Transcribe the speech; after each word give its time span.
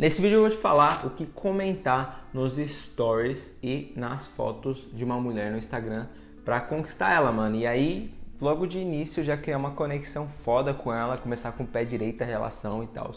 Nesse 0.00 0.22
vídeo 0.22 0.36
eu 0.36 0.40
vou 0.40 0.48
te 0.48 0.56
falar 0.56 1.04
o 1.04 1.10
que 1.10 1.26
comentar 1.26 2.26
nos 2.32 2.56
stories 2.56 3.54
e 3.62 3.92
nas 3.94 4.28
fotos 4.28 4.88
de 4.94 5.04
uma 5.04 5.20
mulher 5.20 5.52
no 5.52 5.58
Instagram 5.58 6.06
para 6.42 6.58
conquistar 6.58 7.12
ela, 7.12 7.30
mano. 7.30 7.56
E 7.56 7.66
aí, 7.66 8.10
logo 8.40 8.66
de 8.66 8.78
início, 8.78 9.22
já 9.22 9.36
criar 9.36 9.58
uma 9.58 9.72
conexão 9.72 10.26
foda 10.26 10.72
com 10.72 10.90
ela, 10.90 11.18
começar 11.18 11.52
com 11.52 11.64
o 11.64 11.66
pé 11.66 11.84
direito 11.84 12.22
a 12.22 12.24
relação 12.24 12.82
e 12.82 12.86
tal. 12.86 13.12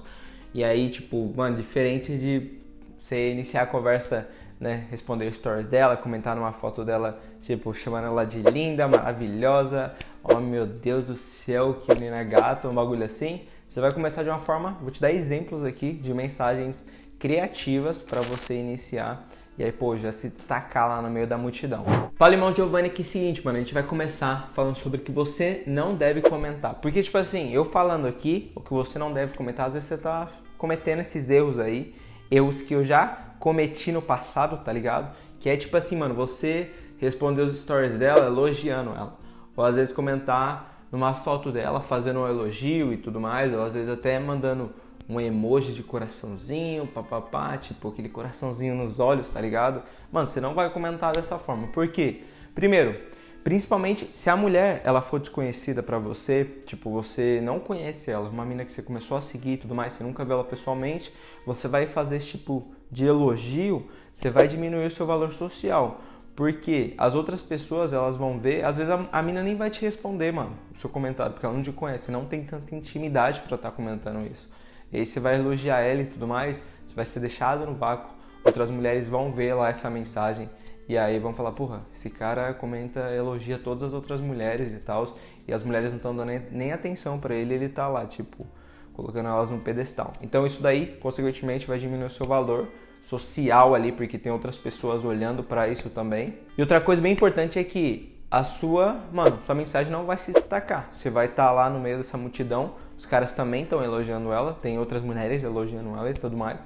E 0.54 0.62
aí, 0.62 0.90
tipo, 0.90 1.34
mano, 1.34 1.56
diferente 1.56 2.18
de 2.18 2.60
você 3.00 3.32
iniciar 3.32 3.62
a 3.62 3.68
conversa, 3.68 4.28
né, 4.60 4.86
responder 4.92 5.32
stories 5.32 5.70
dela, 5.70 5.96
comentar 5.96 6.36
numa 6.36 6.52
foto 6.52 6.84
dela, 6.84 7.18
tipo, 7.44 7.74
chamando 7.74 8.08
ela 8.08 8.26
de 8.26 8.42
linda, 8.42 8.90
maravilhosa, 8.90 9.96
oh 10.22 10.36
meu 10.42 10.68
Deus 10.68 11.06
do 11.06 11.16
céu, 11.16 11.76
que 11.76 11.94
menina 11.94 12.22
gata, 12.26 12.68
um 12.68 12.76
bagulho 12.76 13.06
assim. 13.06 13.44
Você 13.74 13.82
vai 13.82 13.92
começar 13.92 14.22
de 14.22 14.30
uma 14.30 14.38
forma, 14.38 14.78
vou 14.80 14.92
te 14.92 15.02
dar 15.02 15.12
exemplos 15.12 15.64
aqui 15.64 15.94
de 15.94 16.14
mensagens 16.14 16.86
criativas 17.18 18.04
para 18.04 18.22
você 18.22 18.54
iniciar 18.54 19.28
e 19.58 19.64
aí, 19.64 19.72
pô, 19.72 19.98
já 19.98 20.12
se 20.12 20.30
destacar 20.30 20.88
lá 20.88 21.02
no 21.02 21.10
meio 21.10 21.26
da 21.26 21.40
multidão. 21.40 21.84
Fala, 22.16 22.36
irmão 22.36 22.54
Giovanni, 22.56 22.92
que 22.92 23.02
é 23.02 23.04
o 23.04 23.08
seguinte, 23.08 23.44
mano, 23.44 23.58
a 23.58 23.62
gente 23.62 23.74
vai 23.74 23.82
começar 23.82 24.52
falando 24.54 24.76
sobre 24.76 25.00
o 25.00 25.02
que 25.04 25.12
você 25.12 25.64
não 25.66 25.96
deve 25.96 26.22
comentar. 26.22 26.76
Porque, 26.76 27.02
tipo 27.02 27.18
assim, 27.18 27.52
eu 27.52 27.66
falando 27.66 28.06
aqui, 28.06 28.52
o 28.54 28.62
que 28.62 28.72
você 28.72 29.00
não 29.00 29.12
deve 29.12 29.36
comentar, 29.36 29.66
às 29.66 29.74
vezes 29.74 29.90
você 29.90 29.98
tá 29.98 30.30
cometendo 30.56 31.00
esses 31.00 31.32
erros 31.32 31.58
aí, 31.58 31.96
erros 32.30 32.62
que 32.62 32.76
eu 32.76 32.84
já 32.84 33.08
cometi 33.40 33.92
no 33.92 34.04
passado, 34.04 34.64
tá 34.64 34.72
ligado? 34.72 35.16
Que 35.40 35.50
é 35.50 35.58
tipo 35.58 35.76
assim, 35.76 35.96
mano, 35.96 36.14
você 36.14 36.70
responder 37.00 37.42
os 37.42 37.60
stories 37.60 37.98
dela 37.98 38.28
elogiando 38.28 38.92
ela. 38.92 39.18
Ou 39.58 39.66
às 39.66 39.78
vezes 39.78 39.92
comentar 39.92 40.73
numa 40.94 41.16
foto 41.16 41.52
dela 41.52 41.82
fazendo 41.82 42.20
um 42.20 42.28
elogio 42.28 42.94
e 42.94 42.98
tudo 42.98 43.20
mais, 43.20 43.52
ou 43.52 43.64
às 43.64 43.74
vezes 43.74 43.90
até 43.90 44.20
mandando 44.20 44.72
um 45.10 45.20
emoji 45.20 45.74
de 45.74 45.82
coraçãozinho, 45.82 46.86
papapá, 46.86 47.58
tipo 47.58 47.90
aquele 47.90 48.08
coraçãozinho 48.08 48.76
nos 48.76 49.00
olhos, 49.00 49.30
tá 49.32 49.42
ligado? 49.42 49.82
Mano, 50.12 50.28
você 50.28 50.40
não 50.40 50.54
vai 50.54 50.70
comentar 50.70 51.14
dessa 51.14 51.40
forma. 51.40 51.68
Por 51.68 51.88
quê? 51.88 52.22
Primeiro, 52.54 52.96
Principalmente 53.44 54.10
se 54.14 54.30
a 54.30 54.38
mulher 54.38 54.82
ela 54.86 55.02
for 55.02 55.20
desconhecida 55.20 55.84
para 55.84 56.00
você, 56.00 56.46
tipo, 56.66 56.90
você 56.90 57.42
não 57.44 57.60
conhece 57.60 58.10
ela, 58.10 58.30
uma 58.30 58.46
mina 58.46 58.64
que 58.64 58.72
você 58.72 58.82
começou 58.82 59.18
a 59.18 59.22
seguir 59.22 59.56
e 59.56 59.58
tudo 59.58 59.76
mais, 59.76 59.92
você 59.92 60.04
nunca 60.04 60.24
viu 60.24 60.36
ela 60.36 60.46
pessoalmente, 60.46 61.14
você 61.46 61.68
vai 61.68 61.86
fazer 61.86 62.16
esse 62.16 62.28
tipo 62.28 62.74
de 62.90 63.04
elogio, 63.04 63.86
você 64.14 64.30
vai 64.30 64.48
diminuir 64.48 64.86
o 64.86 64.92
seu 64.92 65.06
valor 65.06 65.34
social. 65.34 66.00
Porque 66.36 66.96
as 66.98 67.14
outras 67.14 67.42
pessoas 67.42 67.94
elas 67.94 68.16
vão 68.16 68.40
ver, 68.40 68.66
às 68.66 68.78
vezes 68.78 68.92
a, 68.92 69.08
a 69.12 69.22
mina 69.22 69.44
nem 69.44 69.56
vai 69.56 69.70
te 69.70 69.82
responder, 69.82 70.32
mano, 70.32 70.54
o 70.74 70.78
seu 70.80 70.90
comentário, 70.90 71.34
porque 71.34 71.46
ela 71.46 71.56
não 71.56 71.64
te 71.64 71.72
conhece, 71.72 72.12
não 72.12 72.26
tem 72.26 72.44
tanta 72.44 72.76
intimidade 72.76 73.42
para 73.42 73.56
estar 73.56 73.70
tá 73.70 73.76
comentando 73.76 74.26
isso. 74.26 74.50
E 74.92 74.98
aí 74.98 75.06
você 75.06 75.20
vai 75.20 75.36
elogiar 75.36 75.82
ela 75.82 76.02
e 76.02 76.06
tudo 76.06 76.28
mais, 76.28 76.60
você 76.88 76.96
vai 76.96 77.06
ser 77.06 77.20
deixado 77.20 77.66
no 77.66 77.76
vácuo, 77.76 78.12
outras 78.44 78.72
mulheres 78.72 79.08
vão 79.08 79.32
ver 79.32 79.54
lá 79.54 79.70
essa 79.70 79.90
mensagem 79.90 80.50
e 80.88 80.98
aí 80.98 81.18
vão 81.20 81.34
falar, 81.34 81.52
porra, 81.52 81.82
esse 81.96 82.10
cara 82.10 82.54
comenta, 82.54 83.00
elogia 83.12 83.58
todas 83.58 83.84
as 83.84 83.94
outras 83.94 84.20
mulheres 84.20 84.74
e 84.74 84.80
tal, 84.80 85.16
e 85.48 85.54
as 85.54 85.64
mulheres 85.64 85.90
não 85.90 85.98
estão 85.98 86.16
dando 86.16 86.32
nem 86.52 86.72
atenção 86.72 87.20
para 87.20 87.36
ele, 87.36 87.54
ele 87.54 87.70
tá 87.70 87.88
lá, 87.88 88.06
tipo, 88.06 88.46
colocando 88.94 89.30
elas 89.30 89.50
no 89.50 89.60
pedestal. 89.60 90.14
Então 90.22 90.46
isso 90.46 90.62
daí, 90.62 90.98
consequentemente, 91.00 91.68
vai 91.68 91.78
diminuir 91.78 92.08
o 92.08 92.10
seu 92.10 92.26
valor 92.26 92.68
social 93.04 93.76
ali, 93.76 93.92
porque 93.92 94.18
tem 94.18 94.32
outras 94.32 94.58
pessoas 94.58 95.04
olhando 95.04 95.44
para 95.44 95.68
isso 95.68 95.90
também. 95.90 96.34
E 96.58 96.62
outra 96.62 96.82
coisa 96.82 97.02
bem 97.02 97.14
importante 97.14 97.60
é 97.60 97.64
que 97.64 98.14
a 98.30 98.44
sua, 98.44 99.00
mano, 99.12 99.40
sua 99.46 99.54
mensagem 99.54 99.92
não 99.92 100.06
vai 100.06 100.18
se 100.18 100.32
destacar. 100.32 100.90
Você 100.92 101.10
vai 101.10 101.28
estar 101.28 101.48
tá 101.48 101.52
lá 101.52 101.70
no 101.70 101.80
meio 101.80 101.98
dessa 101.98 102.18
multidão, 102.18 102.74
os 102.98 103.06
caras 103.06 103.34
também 103.34 103.64
estão 103.64 103.84
elogiando 103.84 104.32
ela, 104.32 104.54
tem 104.54 104.80
outras 104.80 105.04
mulheres 105.04 105.44
elogiando 105.44 105.90
ela 105.96 106.10
e 106.10 106.14
tudo 106.14 106.36
mais, 106.36 106.58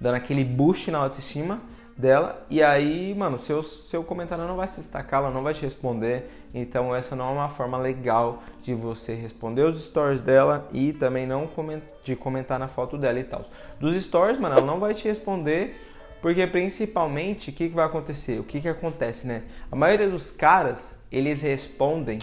dando 0.00 0.14
aquele 0.14 0.44
boost 0.44 0.90
na 0.90 0.98
autoestima 0.98 1.60
dela. 1.96 2.44
E 2.48 2.62
aí, 2.62 3.14
mano, 3.14 3.38
seu, 3.38 3.62
seu 3.62 4.02
comentário 4.02 4.46
não 4.46 4.56
vai 4.56 4.66
se 4.66 4.80
destacar, 4.80 5.20
ela 5.20 5.30
não 5.30 5.42
vai 5.42 5.54
te 5.54 5.62
responder. 5.62 6.30
Então, 6.54 6.94
essa 6.94 7.14
não 7.14 7.28
é 7.28 7.32
uma 7.32 7.48
forma 7.48 7.78
legal 7.78 8.42
de 8.62 8.74
você 8.74 9.14
responder 9.14 9.62
os 9.62 9.84
stories 9.84 10.22
dela 10.22 10.68
e 10.72 10.92
também 10.92 11.26
não 11.26 11.46
coment, 11.46 11.82
de 12.04 12.16
comentar 12.16 12.58
na 12.58 12.68
foto 12.68 12.98
dela 12.98 13.18
e 13.18 13.24
tal. 13.24 13.44
Dos 13.78 13.96
stories, 14.04 14.38
mano, 14.38 14.56
ela 14.56 14.66
não 14.66 14.80
vai 14.80 14.94
te 14.94 15.06
responder. 15.06 15.76
Porque 16.20 16.46
principalmente, 16.46 17.50
o 17.50 17.52
que, 17.52 17.68
que 17.68 17.74
vai 17.74 17.84
acontecer? 17.84 18.38
O 18.38 18.44
que, 18.44 18.60
que 18.60 18.68
acontece, 18.68 19.26
né? 19.26 19.42
A 19.70 19.74
maioria 19.74 20.08
dos 20.08 20.30
caras, 20.30 20.96
eles 21.10 21.42
respondem 21.42 22.20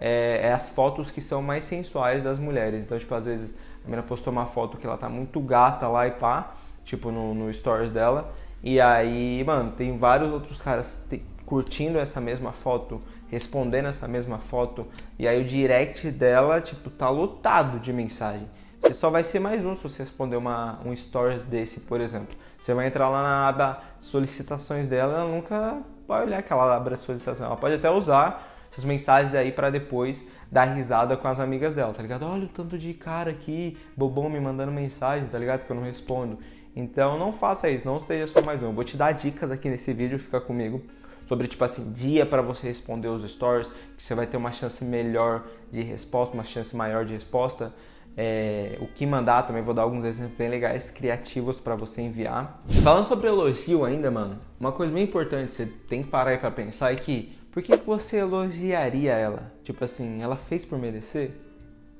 é, 0.00 0.40
é 0.44 0.52
as 0.52 0.70
fotos 0.70 1.10
que 1.10 1.20
são 1.20 1.42
mais 1.42 1.64
sensuais 1.64 2.22
das 2.22 2.38
mulheres. 2.38 2.80
Então, 2.80 2.96
tipo, 2.96 3.12
às 3.12 3.24
vezes 3.24 3.52
a 3.84 3.88
menina 3.88 4.02
postou 4.02 4.32
uma 4.32 4.46
foto 4.46 4.76
que 4.76 4.86
ela 4.86 4.96
tá 4.96 5.08
muito 5.08 5.40
gata 5.40 5.88
lá 5.88 6.06
e 6.06 6.12
pá, 6.12 6.54
tipo 6.84 7.10
no, 7.10 7.34
no 7.34 7.52
stories 7.52 7.90
dela. 7.90 8.32
E 8.66 8.80
aí, 8.80 9.44
mano, 9.44 9.72
tem 9.72 9.98
vários 9.98 10.32
outros 10.32 10.58
caras 10.58 11.06
curtindo 11.44 11.98
essa 11.98 12.18
mesma 12.18 12.50
foto, 12.50 12.98
respondendo 13.28 13.88
essa 13.88 14.08
mesma 14.08 14.38
foto, 14.38 14.86
e 15.18 15.28
aí 15.28 15.38
o 15.38 15.44
direct 15.44 16.10
dela, 16.10 16.62
tipo, 16.62 16.88
tá 16.88 17.10
lotado 17.10 17.78
de 17.78 17.92
mensagem. 17.92 18.48
Você 18.80 18.94
só 18.94 19.10
vai 19.10 19.22
ser 19.22 19.38
mais 19.38 19.62
um 19.62 19.74
se 19.76 19.82
você 19.82 20.02
responder 20.02 20.36
uma, 20.36 20.80
um 20.82 20.96
stories 20.96 21.42
desse, 21.44 21.80
por 21.80 22.00
exemplo. 22.00 22.34
Você 22.58 22.72
vai 22.72 22.86
entrar 22.86 23.10
lá 23.10 23.22
na 23.22 23.46
aba 23.46 23.82
solicitações 24.00 24.88
dela, 24.88 25.12
ela 25.12 25.30
nunca 25.30 25.82
vai 26.08 26.24
olhar 26.24 26.38
aquela 26.38 26.74
aba 26.74 26.96
solicitação. 26.96 27.44
Ela 27.44 27.56
pode 27.58 27.74
até 27.74 27.90
usar 27.90 28.50
essas 28.72 28.84
mensagens 28.84 29.34
aí 29.34 29.52
para 29.52 29.68
depois 29.68 30.26
dar 30.50 30.64
risada 30.64 31.16
com 31.16 31.28
as 31.28 31.38
amigas 31.38 31.74
dela, 31.74 31.92
tá 31.92 32.00
ligado? 32.00 32.24
Olha 32.24 32.44
o 32.44 32.48
tanto 32.48 32.78
de 32.78 32.94
cara 32.94 33.30
aqui, 33.30 33.76
bobão 33.96 34.30
me 34.30 34.40
mandando 34.40 34.72
mensagem, 34.72 35.28
tá 35.28 35.38
ligado? 35.38 35.66
Que 35.66 35.70
eu 35.70 35.76
não 35.76 35.82
respondo. 35.82 36.38
Então 36.76 37.18
não 37.18 37.32
faça 37.32 37.70
isso, 37.70 37.86
não 37.86 38.04
seja 38.04 38.26
só 38.26 38.42
mais 38.42 38.62
um. 38.62 38.66
Eu 38.66 38.72
vou 38.72 38.84
te 38.84 38.96
dar 38.96 39.12
dicas 39.12 39.50
aqui 39.50 39.68
nesse 39.68 39.92
vídeo, 39.92 40.18
fica 40.18 40.40
comigo, 40.40 40.82
sobre 41.24 41.46
tipo 41.46 41.62
assim, 41.64 41.92
dia 41.92 42.26
para 42.26 42.42
você 42.42 42.66
responder 42.66 43.08
os 43.08 43.30
stories, 43.30 43.70
que 43.96 44.02
você 44.02 44.14
vai 44.14 44.26
ter 44.26 44.36
uma 44.36 44.52
chance 44.52 44.84
melhor 44.84 45.44
de 45.70 45.82
resposta, 45.82 46.34
uma 46.34 46.44
chance 46.44 46.74
maior 46.74 47.04
de 47.04 47.14
resposta. 47.14 47.72
É, 48.16 48.78
o 48.80 48.86
que 48.86 49.04
mandar 49.04 49.42
também 49.42 49.62
vou 49.62 49.74
dar 49.74 49.82
alguns 49.82 50.04
exemplos 50.04 50.36
bem 50.36 50.48
legais, 50.48 50.90
criativos 50.90 51.58
para 51.58 51.74
você 51.74 52.00
enviar. 52.00 52.62
Falando 52.82 53.06
sobre 53.06 53.26
elogio 53.26 53.84
ainda, 53.84 54.10
mano, 54.10 54.38
uma 54.58 54.70
coisa 54.70 54.92
bem 54.92 55.04
importante 55.04 55.52
você 55.52 55.66
tem 55.88 56.02
que 56.02 56.10
parar 56.10 56.38
para 56.38 56.50
pensar 56.50 56.92
é 56.92 56.96
que 56.96 57.36
por 57.50 57.62
que 57.62 57.76
você 57.76 58.16
elogiaria 58.16 59.12
ela? 59.12 59.52
Tipo 59.62 59.84
assim, 59.84 60.22
ela 60.22 60.36
fez 60.36 60.64
por 60.64 60.76
merecer? 60.76 61.30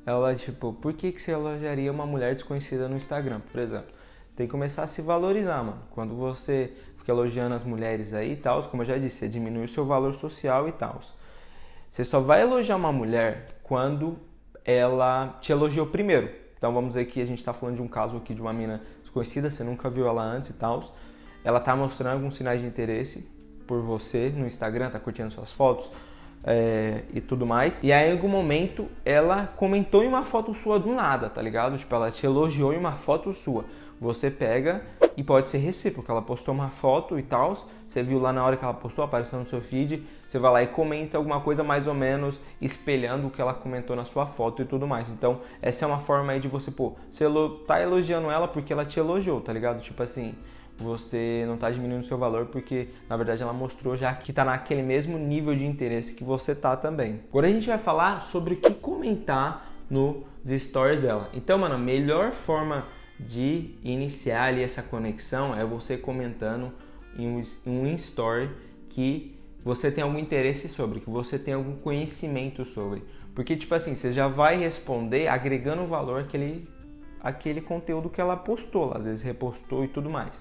Ela, 0.07 0.35
tipo, 0.35 0.73
por 0.73 0.93
que, 0.93 1.13
que 1.13 1.23
você 1.23 1.33
elogiaria 1.33 1.91
uma 1.91 2.05
mulher 2.05 2.35
desconhecida 2.35 2.89
no 2.89 2.97
Instagram, 2.97 3.41
por 3.53 3.61
exemplo? 3.61 3.94
Tem 4.37 4.47
que 4.47 4.51
começar 4.51 4.83
a 4.83 4.87
se 4.87 5.01
valorizar, 5.01 5.63
mano. 5.63 5.83
Quando 5.91 6.15
você 6.15 6.73
fica 6.97 7.13
elogiando 7.13 7.55
as 7.55 7.65
mulheres 7.65 8.13
aí 8.13 8.33
e 8.33 8.37
tal, 8.37 8.63
como 8.65 8.83
eu 8.83 8.87
já 8.87 8.99
disse, 8.99 9.19
você 9.19 9.29
diminui 9.29 9.65
o 9.65 9.69
seu 9.69 9.85
valor 9.85 10.15
social 10.15 10.69
e 10.69 10.73
tal. 10.73 11.01
Você 11.91 12.03
só 12.03 12.21
vai 12.21 12.43
elogiar 12.43 12.77
uma 12.77 12.91
mulher 12.93 13.61
quando 13.63 14.19
ela 14.65 15.39
te 15.41 15.53
elogiou 15.53 15.87
primeiro. 15.87 16.31
Então 16.57 16.73
vamos 16.73 16.91
dizer 16.91 17.05
que 17.05 17.21
a 17.21 17.27
gente 17.27 17.39
está 17.39 17.53
falando 17.53 17.77
de 17.77 17.83
um 17.83 17.89
caso 17.89 18.17
aqui 18.17 18.35
de 18.35 18.41
uma 18.41 18.53
mina 18.53 18.81
desconhecida, 19.03 19.51
você 19.51 19.63
nunca 19.63 19.89
viu 19.89 20.09
ela 20.09 20.23
antes 20.23 20.51
e 20.51 20.55
tal. 20.55 20.83
Ela 21.45 21.61
tá 21.61 21.77
mostrando 21.77 22.15
alguns 22.15 22.37
sinais 22.37 22.61
de 22.61 22.67
interesse 22.67 23.31
por 23.67 23.83
você 23.83 24.31
no 24.31 24.47
Instagram, 24.47 24.91
tá 24.91 24.99
curtindo 24.99 25.31
suas 25.31 25.53
fotos 25.53 25.91
é, 26.47 27.03
e 27.13 27.21
tudo 27.21 27.47
mais. 27.47 27.83
E 27.83 27.93
aí 27.93 28.09
em 28.09 28.13
algum 28.13 28.29
momento 28.29 28.89
ela 29.05 29.47
comentou 29.57 30.03
em 30.05 30.09
uma 30.09 30.25
foto 30.25 30.55
sua 30.55 30.79
do 30.79 30.93
nada, 30.93 31.29
tá 31.29 31.41
ligado? 31.41 31.79
Tipo, 31.79 31.95
ela 31.95 32.11
te 32.11 32.25
elogiou 32.27 32.73
em 32.73 32.77
uma 32.77 32.93
foto 32.93 33.33
sua 33.33 33.65
você 34.01 34.31
pega 34.31 34.83
e 35.17 35.23
pode 35.23 35.51
ser 35.51 35.59
recíproco. 35.59 36.11
Ela 36.11 36.23
postou 36.23 36.55
uma 36.55 36.69
foto 36.69 37.19
e 37.19 37.23
tal, 37.23 37.57
você 37.87 38.03
viu 38.03 38.19
lá 38.19 38.33
na 38.33 38.45
hora 38.45 38.57
que 38.57 38.65
ela 38.65 38.75
postou, 38.75 39.05
apareceu 39.05 39.39
no 39.39 39.47
seu 39.47 39.61
feed, 39.61 40.05
você 40.29 40.39
vai 40.39 40.53
lá 40.53 40.63
e 40.63 40.67
comenta 40.67 41.17
alguma 41.17 41.41
coisa 41.41 41.63
mais 41.63 41.87
ou 41.87 41.95
menos 41.95 42.41
espelhando 42.61 43.29
o 43.29 43.31
que 43.31 43.41
ela 43.41 43.55
comentou 43.55 43.95
na 43.97 44.05
sua 44.05 44.27
foto 44.27 44.63
e 44.63 44.65
tudo 44.65 44.87
mais. 44.87 45.09
Então, 45.09 45.41
essa 45.63 45.85
é 45.85 45.89
uma 45.89 46.01
forma 46.01 46.33
aí 46.33 46.41
de 46.41 46.49
você, 46.49 46.71
pô, 46.71 46.95
você 47.11 47.25
tá 47.67 47.81
elogiando 47.81 48.31
ela 48.31 48.49
porque 48.49 48.73
ela 48.73 48.85
te 48.85 48.99
elogiou, 48.99 49.41
tá 49.41 49.53
ligado? 49.53 49.81
Tipo 49.81 50.03
assim, 50.03 50.35
você 50.79 51.45
não 51.47 51.55
está 51.55 51.71
diminuindo 51.71 52.07
seu 52.07 52.19
valor 52.19 52.47
porque 52.47 52.89
na 53.09 53.17
verdade 53.17 53.43
ela 53.43 53.53
mostrou 53.53 53.97
já 53.97 54.13
que 54.15 54.33
está 54.33 54.45
naquele 54.45 54.83
mesmo 54.83 55.19
nível 55.19 55.55
de 55.55 55.65
interesse 55.65 56.15
que 56.15 56.25
você 56.25 56.55
tá 56.55 56.77
também. 56.77 57.21
Agora 57.29 57.47
a 57.47 57.51
gente 57.51 57.67
vai 57.67 57.79
falar 57.79 58.21
sobre 58.23 58.55
o 58.55 58.57
que 58.57 58.75
comentar 58.75 59.73
nos 59.89 60.25
stories 60.47 61.01
dela. 61.01 61.31
Então, 61.33 61.59
mano, 61.59 61.75
a 61.75 61.79
melhor 61.79 62.33
forma 62.33 62.87
de 63.19 63.77
iniciar 63.83 64.45
ali 64.45 64.63
essa 64.63 64.83
conexão 64.83 65.55
é 65.55 65.65
você 65.65 65.97
comentando 65.97 66.73
em 67.17 67.29
um, 67.29 67.43
um 67.67 67.95
story 67.95 68.51
que 68.89 69.39
você 69.65 69.91
tem 69.91 70.05
algum 70.05 70.19
interesse 70.19 70.69
sobre, 70.69 71.01
que 71.01 71.09
você 71.09 71.39
tem 71.39 71.55
algum 71.55 71.77
conhecimento 71.77 72.65
sobre. 72.65 73.03
Porque, 73.35 73.57
tipo 73.57 73.75
assim, 73.75 73.95
você 73.95 74.13
já 74.13 74.29
vai 74.29 74.57
responder 74.59 75.29
agregando 75.29 75.87
valor 75.87 76.21
àquele, 76.21 76.69
àquele 77.21 77.61
conteúdo 77.61 78.11
que 78.11 78.21
ela 78.21 78.37
postou, 78.37 78.93
às 78.95 79.05
vezes 79.05 79.23
repostou 79.23 79.85
e 79.85 79.89
tudo 79.89 80.11
mais. 80.11 80.41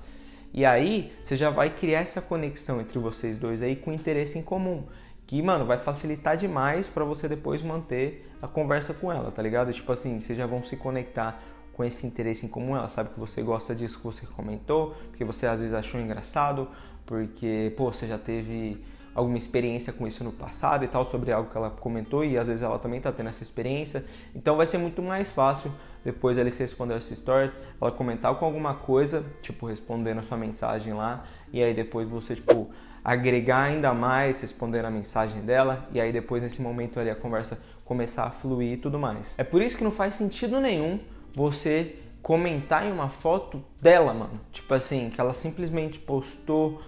E 0.53 0.63
aí, 0.65 1.11
você 1.23 1.35
já 1.35 1.49
vai 1.49 1.71
criar 1.71 2.01
essa 2.01 2.21
conexão 2.21 2.79
entre 2.79 2.99
vocês 2.99 3.39
dois 3.39 3.63
aí 3.63 3.75
com 3.75 3.91
interesse 3.91 4.37
em 4.37 4.43
comum. 4.43 4.83
Que, 5.25 5.41
mano, 5.41 5.65
vai 5.65 5.79
facilitar 5.79 6.37
demais 6.37 6.87
para 6.87 7.03
você 7.03 7.27
depois 7.27 7.63
manter 7.63 8.29
a 8.39 8.47
conversa 8.47 8.93
com 8.93 9.11
ela, 9.11 9.31
tá 9.31 9.41
ligado? 9.41 9.73
Tipo 9.73 9.91
assim, 9.93 10.19
vocês 10.19 10.37
já 10.37 10.45
vão 10.45 10.63
se 10.63 10.77
conectar 10.77 11.41
com 11.73 11.83
esse 11.83 12.05
interesse 12.05 12.45
em 12.45 12.49
comum, 12.49 12.77
ela 12.77 12.87
sabe 12.87 13.09
que 13.09 13.19
você 13.19 13.41
gosta 13.41 13.73
disso 13.73 13.97
que 13.97 14.03
você 14.03 14.27
comentou, 14.27 14.95
porque 15.09 15.25
você 15.25 15.47
às 15.47 15.59
vezes 15.59 15.73
achou 15.73 15.99
engraçado, 15.99 16.67
porque, 17.03 17.73
pô, 17.75 17.91
você 17.91 18.07
já 18.07 18.19
teve 18.19 18.83
alguma 19.15 19.37
experiência 19.37 19.93
com 19.93 20.07
isso 20.07 20.23
no 20.23 20.31
passado 20.31 20.83
e 20.83 20.87
tal, 20.87 21.05
sobre 21.05 21.31
algo 21.31 21.49
que 21.49 21.57
ela 21.57 21.69
comentou 21.69 22.23
e 22.25 22.37
às 22.37 22.47
vezes 22.47 22.63
ela 22.63 22.79
também 22.79 22.97
está 22.97 23.11
tendo 23.11 23.29
essa 23.29 23.43
experiência. 23.43 24.03
Então 24.35 24.57
vai 24.57 24.65
ser 24.65 24.77
muito 24.77 25.01
mais 25.01 25.29
fácil 25.29 25.71
depois 26.03 26.37
ela 26.37 26.51
se 26.51 26.59
responder 26.59 26.95
essa 26.95 27.13
história, 27.13 27.53
ela 27.81 27.91
comentar 27.91 28.33
com 28.35 28.45
alguma 28.45 28.73
coisa, 28.73 29.25
tipo 29.41 29.65
respondendo 29.65 30.19
a 30.19 30.23
sua 30.23 30.37
mensagem 30.37 30.93
lá, 30.93 31.23
e 31.51 31.63
aí 31.63 31.73
depois 31.73 32.09
você, 32.09 32.35
tipo, 32.35 32.69
agregar 33.03 33.63
ainda 33.63 33.93
mais, 33.93 34.41
responder 34.41 34.85
a 34.85 34.91
mensagem 34.91 35.41
dela, 35.41 35.87
e 35.93 36.01
aí 36.01 36.11
depois 36.11 36.43
nesse 36.43 36.61
momento 36.61 36.99
ali 36.99 37.09
a 37.09 37.15
conversa 37.15 37.57
começar 37.85 38.25
a 38.25 38.31
fluir 38.31 38.73
e 38.73 38.77
tudo 38.77 38.99
mais. 38.99 39.33
É 39.37 39.43
por 39.43 39.61
isso 39.61 39.77
que 39.77 39.83
não 39.83 39.91
faz 39.91 40.15
sentido 40.15 40.59
nenhum 40.59 40.99
você 41.33 41.95
comentar 42.21 42.85
em 42.85 42.91
uma 42.91 43.09
foto 43.09 43.63
dela, 43.81 44.13
mano. 44.13 44.39
Tipo 44.51 44.73
assim, 44.73 45.09
que 45.09 45.19
ela 45.19 45.33
simplesmente 45.33 45.99
postou 45.99 46.81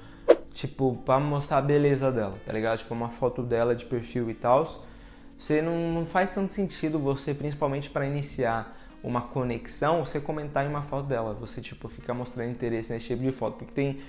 tipo, 0.56 0.96
pra 1.06 1.20
mostrar 1.20 1.58
a 1.58 1.62
beleza 1.62 2.12
dela, 2.12 2.40
tá 2.46 2.54
ligado? 2.54 2.80
Tipo, 2.80 2.94
uma 2.94 3.10
foto 3.10 3.44
dela 3.44 3.76
de 3.76 3.86
perfil 3.86 4.30
e 4.30 4.34
tal. 4.34 4.84
Você 5.38 5.62
não, 5.62 5.92
não 5.92 6.06
faz 6.06 6.34
tanto 6.34 6.54
sentido 6.54 6.98
você, 6.98 7.34
principalmente 7.34 7.90
para 7.90 8.08
iniciar 8.08 8.76
uma 9.04 9.22
conexão, 9.22 10.04
você 10.04 10.20
comentar 10.20 10.66
em 10.66 10.70
uma 10.70 10.82
foto 10.82 11.08
dela. 11.08 11.34
Você, 11.34 11.62
tipo, 11.62 11.90
ficar 11.90 12.14
mostrando 12.14 12.50
interesse 12.50 12.92
nesse 12.92 13.08
tipo 13.08 13.22
de 13.22 13.34
foto. 13.34 13.58
Porque 13.58 13.74
tem 13.74 14.00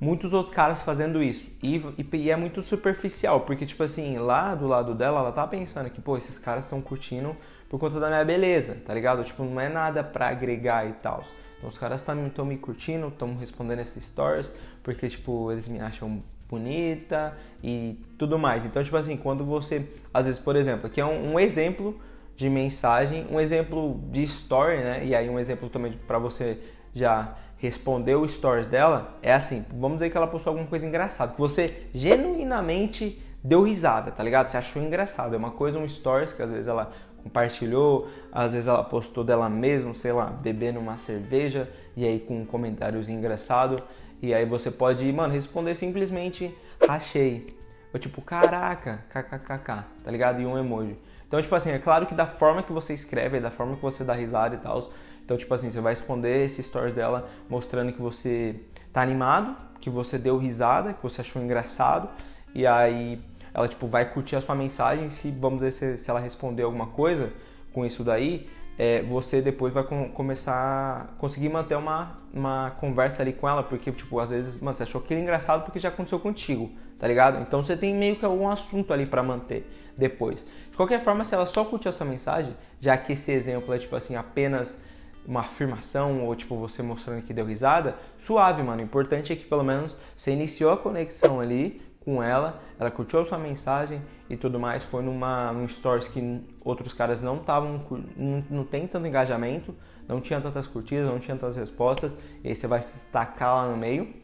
muitos 0.00 0.32
outros 0.32 0.54
caras 0.54 0.80
fazendo 0.82 1.20
isso. 1.20 1.44
E, 1.60 1.76
e, 1.98 2.16
e, 2.16 2.30
é 2.30 2.36
muito 2.36 2.62
superficial, 2.62 3.40
porque, 3.40 3.66
tipo 3.66 3.82
assim, 3.82 4.16
lá 4.18 4.54
do 4.54 4.68
lado 4.68 4.94
dela, 4.94 5.18
ela 5.18 5.32
tá 5.32 5.46
pensando 5.48 5.90
que, 5.90 6.00
pô, 6.00 6.16
esses 6.16 6.38
caras 6.38 6.64
estão 6.64 6.80
curtindo 6.80 7.36
por 7.68 7.80
conta 7.80 7.98
da 7.98 8.06
minha 8.06 8.24
beleza, 8.24 8.76
tá 8.86 8.94
ligado? 8.94 9.24
Tipo, 9.24 9.42
não 9.42 9.60
é 9.60 9.68
nada 9.68 10.04
pra 10.04 10.28
agregar 10.28 10.88
e 10.88 10.92
tal. 10.92 11.24
Então 11.62 11.70
os 11.70 11.78
caras 11.78 12.00
estão 12.00 12.44
me 12.44 12.58
curtindo, 12.58 13.06
estão 13.06 13.36
respondendo 13.36 13.78
esses 13.78 14.04
stories, 14.04 14.50
porque, 14.82 15.08
tipo, 15.08 15.52
eles 15.52 15.68
me 15.68 15.78
acham 15.78 16.20
bonita 16.48 17.38
e 17.62 17.96
tudo 18.18 18.36
mais. 18.36 18.64
Então, 18.64 18.82
tipo 18.82 18.96
assim, 18.96 19.16
quando 19.16 19.44
você, 19.44 19.88
às 20.12 20.26
vezes, 20.26 20.40
por 20.40 20.56
exemplo, 20.56 20.88
aqui 20.88 21.00
é 21.00 21.06
um, 21.06 21.34
um 21.34 21.40
exemplo 21.40 21.96
de 22.36 22.50
mensagem, 22.50 23.28
um 23.30 23.38
exemplo 23.38 24.00
de 24.10 24.24
story, 24.24 24.78
né? 24.78 25.04
E 25.04 25.14
aí 25.14 25.30
um 25.30 25.38
exemplo 25.38 25.68
também 25.70 25.92
para 26.04 26.18
você 26.18 26.58
já 26.92 27.36
responder 27.58 28.16
o 28.16 28.28
stories 28.28 28.66
dela, 28.66 29.16
é 29.22 29.32
assim, 29.32 29.64
vamos 29.72 29.98
dizer 29.98 30.10
que 30.10 30.16
ela 30.16 30.26
postou 30.26 30.50
alguma 30.50 30.66
coisa 30.66 30.84
engraçada, 30.84 31.32
que 31.32 31.38
você 31.38 31.84
genuinamente 31.94 33.22
deu 33.42 33.62
risada, 33.62 34.10
tá 34.10 34.22
ligado? 34.22 34.48
Você 34.48 34.56
achou 34.56 34.82
engraçado. 34.82 35.34
É 35.34 35.38
uma 35.38 35.52
coisa, 35.52 35.78
um 35.78 35.88
stories 35.88 36.32
que 36.32 36.42
às 36.42 36.50
vezes 36.50 36.66
ela 36.66 36.92
compartilhou, 37.22 38.08
às 38.30 38.52
vezes 38.52 38.68
ela 38.68 38.82
postou 38.82 39.22
dela 39.22 39.48
mesma, 39.48 39.94
sei 39.94 40.12
lá, 40.12 40.26
bebendo 40.26 40.78
uma 40.78 40.96
cerveja 40.96 41.70
e 41.96 42.04
aí 42.06 42.20
com 42.20 42.40
um 42.40 42.44
comentários 42.44 43.08
engraçado 43.08 43.82
e 44.22 44.32
aí 44.32 44.46
você 44.46 44.70
pode, 44.70 45.10
mano, 45.12 45.32
responder 45.32 45.74
simplesmente 45.74 46.56
achei. 46.88 47.56
Ou 47.92 47.98
tipo, 47.98 48.22
caraca, 48.22 49.04
kkkk, 49.10 49.84
tá 50.04 50.10
ligado? 50.10 50.40
E 50.40 50.46
um 50.46 50.56
emoji. 50.56 50.96
Então, 51.26 51.42
tipo 51.42 51.54
assim, 51.54 51.70
é 51.70 51.78
claro 51.78 52.06
que 52.06 52.14
da 52.14 52.26
forma 52.26 52.62
que 52.62 52.72
você 52.72 52.94
escreve, 52.94 53.40
da 53.40 53.50
forma 53.50 53.74
que 53.74 53.82
você 53.82 54.04
dá 54.04 54.14
risada 54.14 54.54
e 54.54 54.58
tal. 54.58 54.90
Então, 55.24 55.36
tipo 55.36 55.52
assim, 55.52 55.70
você 55.70 55.80
vai 55.80 55.92
responder 55.92 56.44
esse 56.44 56.62
stories 56.62 56.94
dela 56.94 57.28
mostrando 57.48 57.92
que 57.92 58.00
você 58.00 58.54
tá 58.92 59.02
animado, 59.02 59.56
que 59.80 59.90
você 59.90 60.18
deu 60.18 60.38
risada, 60.38 60.92
que 60.92 61.02
você 61.02 61.20
achou 61.20 61.42
engraçado. 61.42 62.08
E 62.54 62.66
aí 62.66 63.20
ela 63.54 63.68
tipo 63.68 63.86
vai 63.86 64.10
curtir 64.12 64.36
a 64.36 64.40
sua 64.40 64.54
mensagem 64.54 65.10
se 65.10 65.30
vamos 65.30 65.60
dizer 65.60 65.70
se, 65.70 65.98
se 65.98 66.10
ela 66.10 66.20
responder 66.20 66.62
alguma 66.62 66.86
coisa 66.86 67.32
com 67.72 67.84
isso 67.84 68.02
daí 68.04 68.48
é, 68.78 69.02
você 69.02 69.42
depois 69.42 69.72
vai 69.72 69.84
com, 69.84 70.08
começar 70.10 70.54
a 70.54 71.18
conseguir 71.18 71.50
manter 71.50 71.76
uma, 71.76 72.18
uma 72.32 72.70
conversa 72.80 73.22
ali 73.22 73.32
com 73.32 73.48
ela 73.48 73.62
porque 73.62 73.92
tipo 73.92 74.18
às 74.18 74.30
vezes 74.30 74.58
mano, 74.60 74.76
você 74.76 74.82
achou 74.82 75.00
aquilo 75.00 75.20
engraçado 75.20 75.64
porque 75.64 75.78
já 75.78 75.88
aconteceu 75.88 76.18
contigo 76.18 76.70
tá 76.98 77.06
ligado 77.06 77.40
então 77.42 77.62
você 77.62 77.76
tem 77.76 77.94
meio 77.94 78.16
que 78.16 78.24
algum 78.24 78.48
assunto 78.48 78.92
ali 78.92 79.06
para 79.06 79.22
manter 79.22 79.70
depois 79.96 80.46
de 80.70 80.76
qualquer 80.76 81.02
forma 81.02 81.24
se 81.24 81.34
ela 81.34 81.46
só 81.46 81.64
curtir 81.64 81.88
a 81.88 81.92
sua 81.92 82.06
mensagem 82.06 82.54
já 82.80 82.96
que 82.96 83.12
esse 83.12 83.30
exemplo 83.30 83.74
é 83.74 83.78
tipo 83.78 83.94
assim 83.94 84.16
apenas 84.16 84.80
uma 85.26 85.40
afirmação 85.40 86.24
ou 86.24 86.34
tipo 86.34 86.56
você 86.56 86.82
mostrando 86.82 87.22
que 87.22 87.32
deu 87.32 87.46
risada, 87.46 87.96
suave, 88.18 88.62
mano. 88.62 88.80
O 88.80 88.84
importante 88.84 89.32
é 89.32 89.36
que 89.36 89.44
pelo 89.44 89.62
menos 89.62 89.96
você 90.14 90.32
iniciou 90.32 90.72
a 90.72 90.76
conexão 90.76 91.40
ali 91.40 91.80
com 92.04 92.22
ela, 92.22 92.60
ela 92.78 92.90
curtiu 92.90 93.20
a 93.20 93.24
sua 93.24 93.38
mensagem 93.38 94.02
e 94.28 94.36
tudo 94.36 94.58
mais, 94.58 94.82
foi 94.82 95.02
numa 95.02 95.52
num 95.52 95.68
stories 95.68 96.08
que 96.08 96.40
outros 96.64 96.92
caras 96.92 97.22
não 97.22 97.36
estavam 97.36 97.80
não, 98.16 98.44
não 98.50 98.64
tem 98.64 98.86
tanto 98.86 99.06
engajamento, 99.06 99.74
não 100.08 100.20
tinha 100.20 100.40
tantas 100.40 100.66
curtidas, 100.66 101.06
não 101.06 101.18
tinha 101.18 101.36
tantas 101.36 101.56
respostas, 101.56 102.12
e 102.42 102.48
aí 102.48 102.54
você 102.54 102.66
vai 102.66 102.82
se 102.82 102.92
destacar 102.92 103.54
lá 103.54 103.68
no 103.68 103.76
meio. 103.76 104.22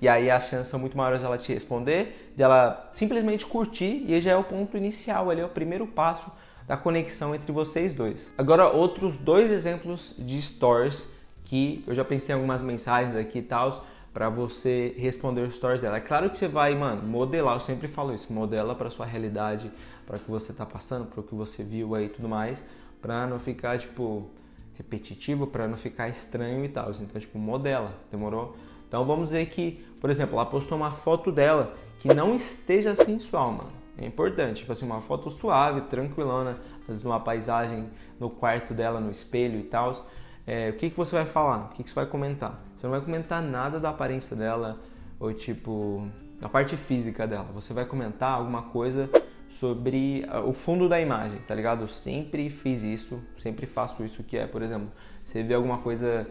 E 0.00 0.08
aí 0.08 0.30
as 0.30 0.48
chances 0.48 0.68
são 0.68 0.80
muito 0.80 0.96
maiores 0.96 1.20
dela 1.20 1.36
te 1.36 1.52
responder, 1.52 2.32
de 2.34 2.42
ela 2.42 2.90
simplesmente 2.94 3.44
curtir, 3.44 4.02
e 4.06 4.14
aí 4.14 4.20
já 4.20 4.32
é 4.32 4.36
o 4.36 4.44
ponto 4.44 4.76
inicial, 4.76 5.30
ali 5.30 5.42
é 5.42 5.44
o 5.44 5.48
primeiro 5.48 5.86
passo 5.86 6.30
da 6.66 6.76
conexão 6.76 7.34
entre 7.34 7.52
vocês 7.52 7.94
dois. 7.94 8.32
Agora 8.38 8.68
outros 8.68 9.18
dois 9.18 9.50
exemplos 9.50 10.14
de 10.18 10.40
stories 10.40 11.06
que 11.44 11.84
eu 11.86 11.94
já 11.94 12.04
pensei 12.04 12.32
em 12.32 12.36
algumas 12.36 12.62
mensagens 12.62 13.16
aqui 13.16 13.40
e 13.40 13.42
tal, 13.42 13.84
para 14.12 14.28
você 14.28 14.94
responder 14.98 15.42
os 15.42 15.54
stories 15.54 15.82
dela. 15.82 15.96
É 15.96 16.00
claro 16.00 16.30
que 16.30 16.38
você 16.38 16.48
vai, 16.48 16.74
mano, 16.74 17.02
modelar, 17.02 17.56
eu 17.56 17.60
sempre 17.60 17.88
falo 17.88 18.14
isso, 18.14 18.32
modela 18.32 18.74
para 18.74 18.90
sua 18.90 19.06
realidade, 19.06 19.70
para 20.06 20.16
o 20.16 20.18
que 20.18 20.30
você 20.30 20.52
tá 20.52 20.66
passando, 20.66 21.06
para 21.06 21.20
o 21.20 21.22
que 21.22 21.34
você 21.34 21.62
viu 21.62 21.94
aí 21.94 22.06
e 22.06 22.08
tudo 22.08 22.28
mais, 22.28 22.62
para 23.00 23.26
não 23.26 23.38
ficar 23.38 23.78
tipo 23.78 24.28
repetitivo, 24.74 25.46
para 25.46 25.68
não 25.68 25.76
ficar 25.76 26.08
estranho 26.08 26.64
e 26.64 26.68
tal. 26.68 26.90
Então, 26.90 27.20
tipo, 27.20 27.38
modela, 27.38 27.92
demorou? 28.10 28.56
Então, 28.88 29.04
vamos 29.04 29.26
dizer 29.26 29.46
que, 29.46 29.84
por 30.00 30.10
exemplo, 30.10 30.34
ela 30.34 30.46
postou 30.46 30.76
uma 30.76 30.90
foto 30.90 31.30
dela 31.30 31.74
que 32.00 32.08
não 32.12 32.34
esteja 32.34 32.94
sensual, 32.94 33.52
mano. 33.52 33.72
É 33.98 34.06
importante, 34.06 34.60
tipo 34.60 34.72
assim, 34.72 34.86
uma 34.86 35.02
foto 35.02 35.30
suave, 35.30 35.82
tranquilona, 35.82 36.58
às 36.88 37.04
uma 37.04 37.20
paisagem 37.20 37.88
no 38.18 38.30
quarto 38.30 38.72
dela, 38.72 38.98
no 38.98 39.10
espelho 39.10 39.60
e 39.60 39.64
tal 39.64 40.06
é, 40.46 40.70
o 40.70 40.72
que, 40.72 40.90
que 40.90 40.96
você 40.96 41.14
vai 41.14 41.26
falar? 41.26 41.66
O 41.66 41.68
que, 41.68 41.84
que 41.84 41.90
você 41.90 41.94
vai 41.94 42.06
comentar? 42.06 42.60
Você 42.80 42.86
não 42.86 42.92
vai 42.92 43.02
comentar 43.02 43.42
nada 43.42 43.78
da 43.78 43.90
aparência 43.90 44.34
dela 44.34 44.80
ou 45.18 45.34
tipo 45.34 46.08
da 46.40 46.48
parte 46.48 46.78
física 46.78 47.26
dela. 47.26 47.48
Você 47.52 47.74
vai 47.74 47.84
comentar 47.84 48.32
alguma 48.32 48.62
coisa 48.62 49.10
sobre 49.50 50.24
ah, 50.26 50.40
o 50.40 50.54
fundo 50.54 50.88
da 50.88 50.98
imagem, 50.98 51.40
tá 51.40 51.54
ligado? 51.54 51.82
Eu 51.82 51.88
sempre 51.88 52.48
fiz 52.48 52.82
isso, 52.82 53.20
sempre 53.38 53.66
faço 53.66 54.02
isso 54.02 54.22
que 54.22 54.34
é, 54.34 54.46
por 54.46 54.62
exemplo, 54.62 54.88
você 55.22 55.42
vê 55.42 55.52
alguma 55.52 55.76
coisa 55.76 56.26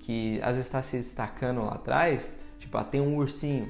que 0.00 0.38
às 0.42 0.56
vezes 0.56 0.66
está 0.66 0.82
se 0.82 0.98
destacando 0.98 1.64
lá 1.64 1.76
atrás, 1.76 2.30
tipo, 2.58 2.76
ah, 2.76 2.84
tem 2.84 3.00
um 3.00 3.16
ursinho, 3.16 3.66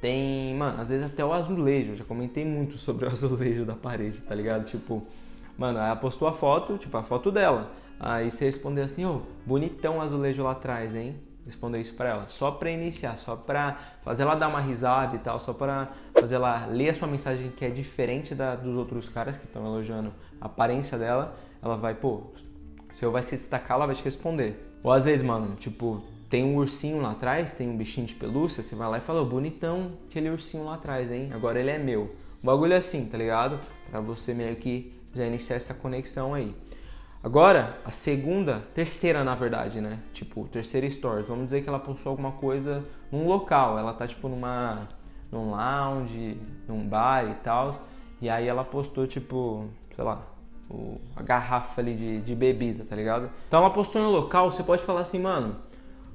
tem, 0.00 0.56
mano, 0.56 0.80
às 0.80 0.88
vezes 0.88 1.06
até 1.06 1.24
o 1.24 1.32
azulejo, 1.32 1.92
eu 1.92 1.96
já 1.98 2.04
comentei 2.04 2.44
muito 2.44 2.78
sobre 2.78 3.06
o 3.06 3.08
azulejo 3.14 3.64
da 3.64 3.76
parede, 3.76 4.20
tá 4.22 4.34
ligado? 4.34 4.66
Tipo, 4.66 5.06
mano, 5.56 5.78
ela 5.78 5.94
postou 5.94 6.26
a 6.26 6.32
foto, 6.32 6.78
tipo, 6.78 6.96
a 6.96 7.04
foto 7.04 7.30
dela. 7.30 7.70
Aí 8.00 8.28
você 8.28 8.46
responder 8.46 8.82
assim, 8.82 9.04
ô, 9.04 9.18
oh, 9.18 9.20
bonitão 9.46 10.02
azulejo 10.02 10.42
lá 10.42 10.50
atrás, 10.50 10.92
hein? 10.92 11.14
Responder 11.46 11.80
isso 11.80 11.94
para 11.94 12.08
ela, 12.08 12.28
só 12.28 12.50
para 12.50 12.70
iniciar, 12.72 13.16
só 13.18 13.36
para 13.36 13.78
fazer 14.02 14.24
ela 14.24 14.34
dar 14.34 14.48
uma 14.48 14.60
risada 14.60 15.14
e 15.14 15.18
tal, 15.20 15.38
só 15.38 15.52
para 15.52 15.92
fazer 16.18 16.34
ela 16.34 16.66
ler 16.66 16.90
a 16.90 16.94
sua 16.94 17.06
mensagem 17.06 17.50
que 17.50 17.64
é 17.64 17.70
diferente 17.70 18.34
da 18.34 18.56
dos 18.56 18.76
outros 18.76 19.08
caras 19.08 19.38
que 19.38 19.44
estão 19.44 19.64
elogiando 19.64 20.12
a 20.40 20.46
aparência 20.46 20.98
dela, 20.98 21.36
ela 21.62 21.76
vai, 21.76 21.94
pô, 21.94 22.24
se 22.94 23.04
eu 23.04 23.12
vai 23.12 23.22
se 23.22 23.36
destacar, 23.36 23.76
ela 23.76 23.86
vai 23.86 23.94
te 23.94 24.02
responder. 24.02 24.76
Ou 24.82 24.90
às 24.90 25.04
vezes, 25.04 25.24
mano, 25.24 25.54
tipo, 25.54 26.02
tem 26.28 26.42
um 26.42 26.56
ursinho 26.56 27.00
lá 27.00 27.12
atrás, 27.12 27.52
tem 27.52 27.68
um 27.68 27.76
bichinho 27.76 28.06
de 28.06 28.14
pelúcia, 28.14 28.62
você 28.62 28.74
vai 28.74 28.88
lá 28.88 28.98
e 28.98 29.00
fala, 29.00 29.22
oh, 29.22 29.26
bonitão 29.26 29.92
aquele 30.08 30.28
ursinho 30.28 30.64
lá 30.64 30.74
atrás, 30.74 31.12
hein? 31.12 31.30
Agora 31.32 31.60
ele 31.60 31.70
é 31.70 31.78
meu. 31.78 32.14
Um 32.42 32.46
bagulho 32.46 32.76
assim, 32.76 33.06
tá 33.06 33.16
ligado? 33.16 33.60
Pra 33.90 34.00
você 34.00 34.34
meio 34.34 34.56
que 34.56 34.92
já 35.14 35.24
iniciar 35.24 35.56
essa 35.56 35.72
conexão 35.72 36.34
aí. 36.34 36.54
Agora, 37.26 37.80
a 37.84 37.90
segunda, 37.90 38.62
terceira 38.72 39.24
na 39.24 39.34
verdade, 39.34 39.80
né? 39.80 39.98
Tipo, 40.12 40.46
terceira 40.46 40.88
stories. 40.88 41.26
Vamos 41.26 41.46
dizer 41.46 41.60
que 41.60 41.68
ela 41.68 41.80
postou 41.80 42.10
alguma 42.10 42.30
coisa 42.30 42.84
num 43.10 43.26
local. 43.26 43.76
Ela 43.76 43.92
tá 43.94 44.06
tipo 44.06 44.28
numa 44.28 44.86
num 45.32 45.50
lounge, 45.50 46.40
num 46.68 46.86
bar 46.86 47.28
e 47.28 47.34
tal. 47.42 47.82
E 48.22 48.28
aí 48.28 48.46
ela 48.46 48.62
postou 48.62 49.08
tipo, 49.08 49.66
sei 49.96 50.04
lá, 50.04 50.24
o, 50.70 51.00
a 51.16 51.22
garrafa 51.24 51.80
ali 51.80 51.96
de, 51.96 52.20
de 52.20 52.32
bebida, 52.32 52.84
tá 52.84 52.94
ligado? 52.94 53.28
Então 53.48 53.58
ela 53.58 53.70
postou 53.70 54.02
no 54.02 54.10
local, 54.10 54.52
você 54.52 54.62
pode 54.62 54.84
falar 54.84 55.00
assim, 55.00 55.18
mano, 55.18 55.56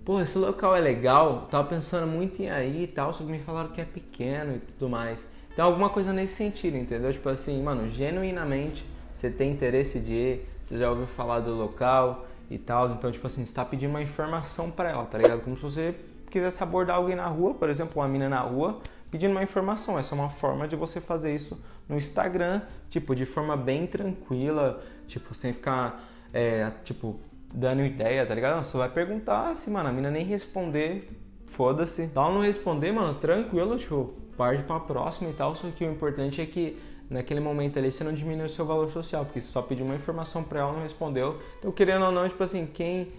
pô, 0.06 0.22
esse 0.22 0.38
local 0.38 0.78
é 0.78 0.80
legal, 0.80 1.50
tava 1.52 1.68
pensando 1.68 2.08
muito 2.08 2.42
em 2.42 2.50
aí 2.50 2.84
e 2.84 2.88
tal, 2.88 3.14
só 3.14 3.22
que 3.22 3.30
me 3.30 3.40
falaram 3.40 3.72
que 3.72 3.82
é 3.82 3.86
pequeno 3.86 4.56
e 4.56 4.60
tudo 4.60 4.88
mais. 4.90 5.28
Então 5.52 5.66
alguma 5.66 5.90
coisa 5.90 6.14
nesse 6.14 6.36
sentido, 6.36 6.78
entendeu? 6.78 7.12
Tipo 7.12 7.28
assim, 7.28 7.62
mano, 7.62 7.90
genuinamente 7.90 8.86
você 9.22 9.30
tem 9.30 9.52
interesse 9.52 10.00
de 10.00 10.14
ir, 10.14 10.48
você 10.64 10.80
já 10.80 10.90
ouviu 10.90 11.06
falar 11.06 11.42
do 11.42 11.54
local 11.54 12.26
e 12.50 12.58
tal, 12.58 12.90
então 12.92 13.12
tipo 13.12 13.28
assim, 13.28 13.46
você 13.46 13.54
tá 13.54 13.64
pedindo 13.64 13.92
uma 13.92 14.02
informação 14.02 14.72
para 14.72 14.90
ela, 14.90 15.06
tá 15.06 15.20
ligado? 15.20 15.42
Como 15.42 15.56
se 15.56 15.62
você 15.62 15.96
quisesse 16.30 16.62
abordar 16.64 16.96
alguém 16.96 17.16
na 17.16 17.28
rua, 17.28 17.54
por 17.54 17.70
exemplo, 17.70 18.02
uma 18.02 18.08
mina 18.08 18.28
na 18.28 18.40
rua, 18.40 18.82
pedindo 19.12 19.32
uma 19.32 19.44
informação. 19.44 20.00
Essa 20.00 20.16
é 20.16 20.18
uma 20.18 20.30
forma 20.30 20.68
de 20.68 20.76
você 20.76 21.00
fazer 21.00 21.36
isso 21.36 21.62
no 21.88 21.98
Instagram, 21.98 22.62
tipo, 22.90 23.16
de 23.16 23.26
forma 23.26 23.56
bem 23.56 23.86
tranquila, 23.86 24.82
tipo, 25.08 25.36
sem 25.36 25.54
ficar, 25.54 26.04
é, 26.34 26.72
tipo, 26.84 27.20
dando 27.54 27.86
ideia, 27.86 28.26
tá 28.26 28.34
ligado? 28.34 28.64
Você 28.64 28.76
vai 28.76 28.90
perguntar 28.90 29.56
se, 29.58 29.70
mano, 29.70 29.90
a 29.90 29.92
mina 29.92 30.10
nem 30.10 30.26
responder, 30.26 31.12
foda-se. 31.46 32.08
Se 32.08 32.12
ela 32.16 32.32
não 32.32 32.42
responder, 32.42 32.92
mano, 32.92 33.16
tranquilo, 33.16 33.78
tipo, 33.78 34.16
parte 34.36 34.64
pra 34.64 34.80
próxima 34.80 35.30
e 35.30 35.34
tal. 35.34 35.56
Só 35.56 35.70
que 35.70 35.86
o 35.86 35.92
importante 35.92 36.42
é 36.42 36.46
que 36.46 36.80
naquele 37.12 37.40
momento 37.40 37.78
ali 37.78 37.92
você 37.92 38.04
não 38.04 38.14
diminui 38.14 38.46
o 38.46 38.50
seu 38.50 38.66
valor 38.66 38.90
social, 38.92 39.26
porque 39.26 39.42
você 39.42 39.52
só 39.52 39.62
pediu 39.62 39.86
uma 39.86 39.96
informação 39.96 40.44
pra 40.44 40.62
ela, 40.62 40.74
não 40.74 40.82
respondeu. 40.82 41.40
Então, 41.60 41.72
querendo 41.72 42.06
ou 42.06 42.12
não, 42.12 42.28
tipo 42.28 42.42
assim, 42.44 42.66
quem 42.66 43.12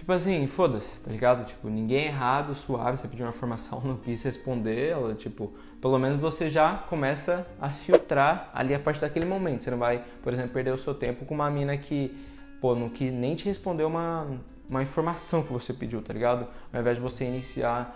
Tipo 0.00 0.12
assim, 0.12 0.46
foda-se, 0.46 0.98
tá 1.00 1.10
ligado? 1.10 1.44
Tipo, 1.44 1.68
ninguém 1.68 2.04
é 2.04 2.06
errado, 2.06 2.54
suave, 2.54 2.96
você 2.96 3.06
pediu 3.06 3.26
uma 3.26 3.34
informação, 3.34 3.80
não 3.84 3.98
quis 3.98 4.22
responder, 4.22 4.88
ela, 4.88 5.14
tipo, 5.14 5.52
pelo 5.78 5.98
menos 5.98 6.18
você 6.18 6.48
já 6.48 6.74
começa 6.74 7.46
a 7.60 7.68
filtrar 7.68 8.48
ali 8.54 8.74
a 8.74 8.78
partir 8.78 9.02
daquele 9.02 9.26
momento. 9.26 9.62
Você 9.62 9.70
não 9.70 9.76
vai, 9.76 10.02
por 10.22 10.32
exemplo, 10.32 10.52
perder 10.52 10.72
o 10.72 10.78
seu 10.78 10.94
tempo 10.94 11.26
com 11.26 11.34
uma 11.34 11.50
mina 11.50 11.76
que, 11.76 12.16
pô, 12.62 12.74
não 12.74 12.88
que 12.88 13.10
nem 13.10 13.34
te 13.34 13.44
respondeu 13.44 13.88
uma, 13.88 14.26
uma 14.66 14.82
informação 14.82 15.42
que 15.42 15.52
você 15.52 15.74
pediu, 15.74 16.00
tá 16.00 16.14
ligado? 16.14 16.46
Ao 16.72 16.80
invés 16.80 16.96
de 16.96 17.02
você 17.02 17.26
iniciar 17.26 17.94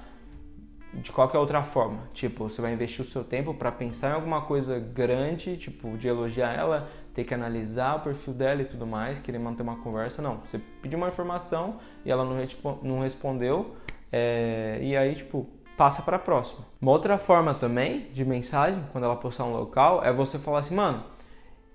de 0.96 1.12
qualquer 1.12 1.38
outra 1.38 1.62
forma. 1.62 2.08
Tipo, 2.12 2.48
você 2.48 2.60
vai 2.60 2.72
investir 2.72 3.04
o 3.04 3.08
seu 3.08 3.24
tempo 3.24 3.54
para 3.54 3.70
pensar 3.72 4.10
em 4.10 4.14
alguma 4.14 4.42
coisa 4.42 4.78
grande, 4.78 5.56
tipo, 5.56 5.96
de 5.96 6.08
elogiar 6.08 6.52
ela, 6.52 6.88
ter 7.14 7.24
que 7.24 7.34
analisar 7.34 7.96
o 7.96 8.00
perfil 8.00 8.34
dela 8.34 8.62
e 8.62 8.64
tudo 8.64 8.86
mais, 8.86 9.18
querer 9.18 9.38
manter 9.38 9.62
uma 9.62 9.76
conversa. 9.76 10.22
Não, 10.22 10.38
você 10.38 10.60
pediu 10.80 10.98
uma 10.98 11.08
informação 11.08 11.78
e 12.04 12.10
ela 12.10 12.24
não, 12.24 12.36
não 12.82 13.00
respondeu, 13.00 13.74
é, 14.12 14.78
e 14.80 14.96
aí, 14.96 15.16
tipo, 15.16 15.48
passa 15.76 16.02
para 16.02 16.16
a 16.16 16.20
próxima. 16.20 16.64
Uma 16.80 16.92
outra 16.92 17.18
forma 17.18 17.54
também 17.54 18.08
de 18.12 18.24
mensagem, 18.24 18.84
quando 18.92 19.04
ela 19.04 19.16
postar 19.16 19.44
um 19.44 19.52
local, 19.52 20.04
é 20.04 20.12
você 20.12 20.38
falar 20.38 20.60
assim, 20.60 20.74
mano, 20.74 21.02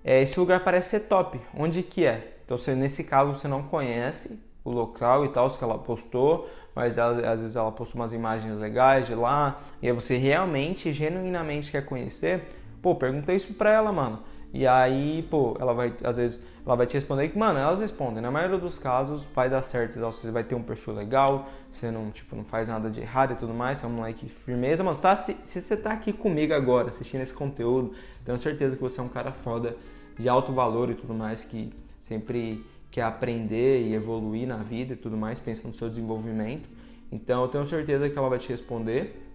é, 0.02 0.22
esse 0.22 0.40
lugar 0.40 0.64
parece 0.64 0.90
ser 0.90 1.00
top, 1.00 1.40
onde 1.54 1.82
que 1.82 2.06
é? 2.06 2.38
Então, 2.44 2.56
você, 2.56 2.74
nesse 2.74 3.04
caso, 3.04 3.34
você 3.34 3.46
não 3.46 3.62
conhece 3.64 4.42
o 4.64 4.70
local 4.70 5.24
e 5.24 5.28
tal, 5.28 5.50
que 5.50 5.62
ela 5.62 5.78
postou, 5.78 6.48
mas 6.74 6.98
ela, 6.98 7.32
às 7.32 7.40
vezes 7.40 7.56
ela 7.56 7.72
postou 7.72 8.00
umas 8.00 8.12
imagens 8.12 8.58
legais 8.58 9.06
de 9.06 9.14
lá, 9.14 9.60
e 9.82 9.88
aí 9.88 9.92
você 9.92 10.16
realmente, 10.16 10.92
genuinamente 10.92 11.70
quer 11.70 11.84
conhecer, 11.84 12.42
pô, 12.82 12.94
pergunta 12.94 13.32
isso 13.32 13.52
pra 13.54 13.72
ela, 13.72 13.92
mano. 13.92 14.20
E 14.52 14.66
aí, 14.66 15.22
pô, 15.30 15.56
ela 15.60 15.72
vai, 15.72 15.94
às 16.02 16.16
vezes, 16.16 16.42
ela 16.66 16.74
vai 16.74 16.86
te 16.86 16.94
responder 16.94 17.28
que, 17.28 17.38
mano, 17.38 17.58
elas 17.58 17.80
respondem. 17.80 18.20
Na 18.20 18.32
maioria 18.32 18.58
dos 18.58 18.78
casos, 18.78 19.24
vai 19.32 19.48
dar 19.48 19.62
certo. 19.62 19.96
Então, 19.96 20.10
você 20.10 20.30
vai 20.30 20.42
ter 20.42 20.56
um 20.56 20.62
perfil 20.62 20.92
legal, 20.94 21.48
você 21.70 21.88
não, 21.90 22.10
tipo, 22.10 22.34
não 22.34 22.44
faz 22.44 22.66
nada 22.66 22.90
de 22.90 23.00
errado 23.00 23.32
e 23.32 23.36
tudo 23.36 23.54
mais, 23.54 23.78
você 23.78 23.86
é 23.86 23.88
um 23.88 23.92
moleque 23.92 24.28
firmeza. 24.28 24.82
Mas 24.82 24.98
tá, 24.98 25.14
se, 25.14 25.36
se 25.44 25.60
você 25.60 25.76
tá 25.76 25.92
aqui 25.92 26.12
comigo 26.12 26.52
agora, 26.52 26.88
assistindo 26.88 27.20
esse 27.20 27.32
conteúdo, 27.32 27.92
tenho 28.24 28.38
certeza 28.38 28.74
que 28.74 28.82
você 28.82 28.98
é 29.00 29.02
um 29.04 29.08
cara 29.08 29.30
foda, 29.30 29.76
de 30.18 30.28
alto 30.28 30.52
valor 30.52 30.90
e 30.90 30.94
tudo 30.94 31.14
mais, 31.14 31.44
que 31.44 31.72
sempre 32.00 32.64
quer 32.90 33.02
aprender 33.02 33.82
e 33.82 33.94
evoluir 33.94 34.46
na 34.46 34.58
vida 34.58 34.94
e 34.94 34.96
tudo 34.96 35.16
mais, 35.16 35.38
pensa 35.38 35.66
no 35.66 35.74
seu 35.74 35.88
desenvolvimento. 35.88 36.68
Então 37.12 37.42
eu 37.42 37.48
tenho 37.48 37.66
certeza 37.66 38.08
que 38.08 38.18
ela 38.18 38.28
vai 38.28 38.38
te 38.38 38.48
responder. 38.48 39.26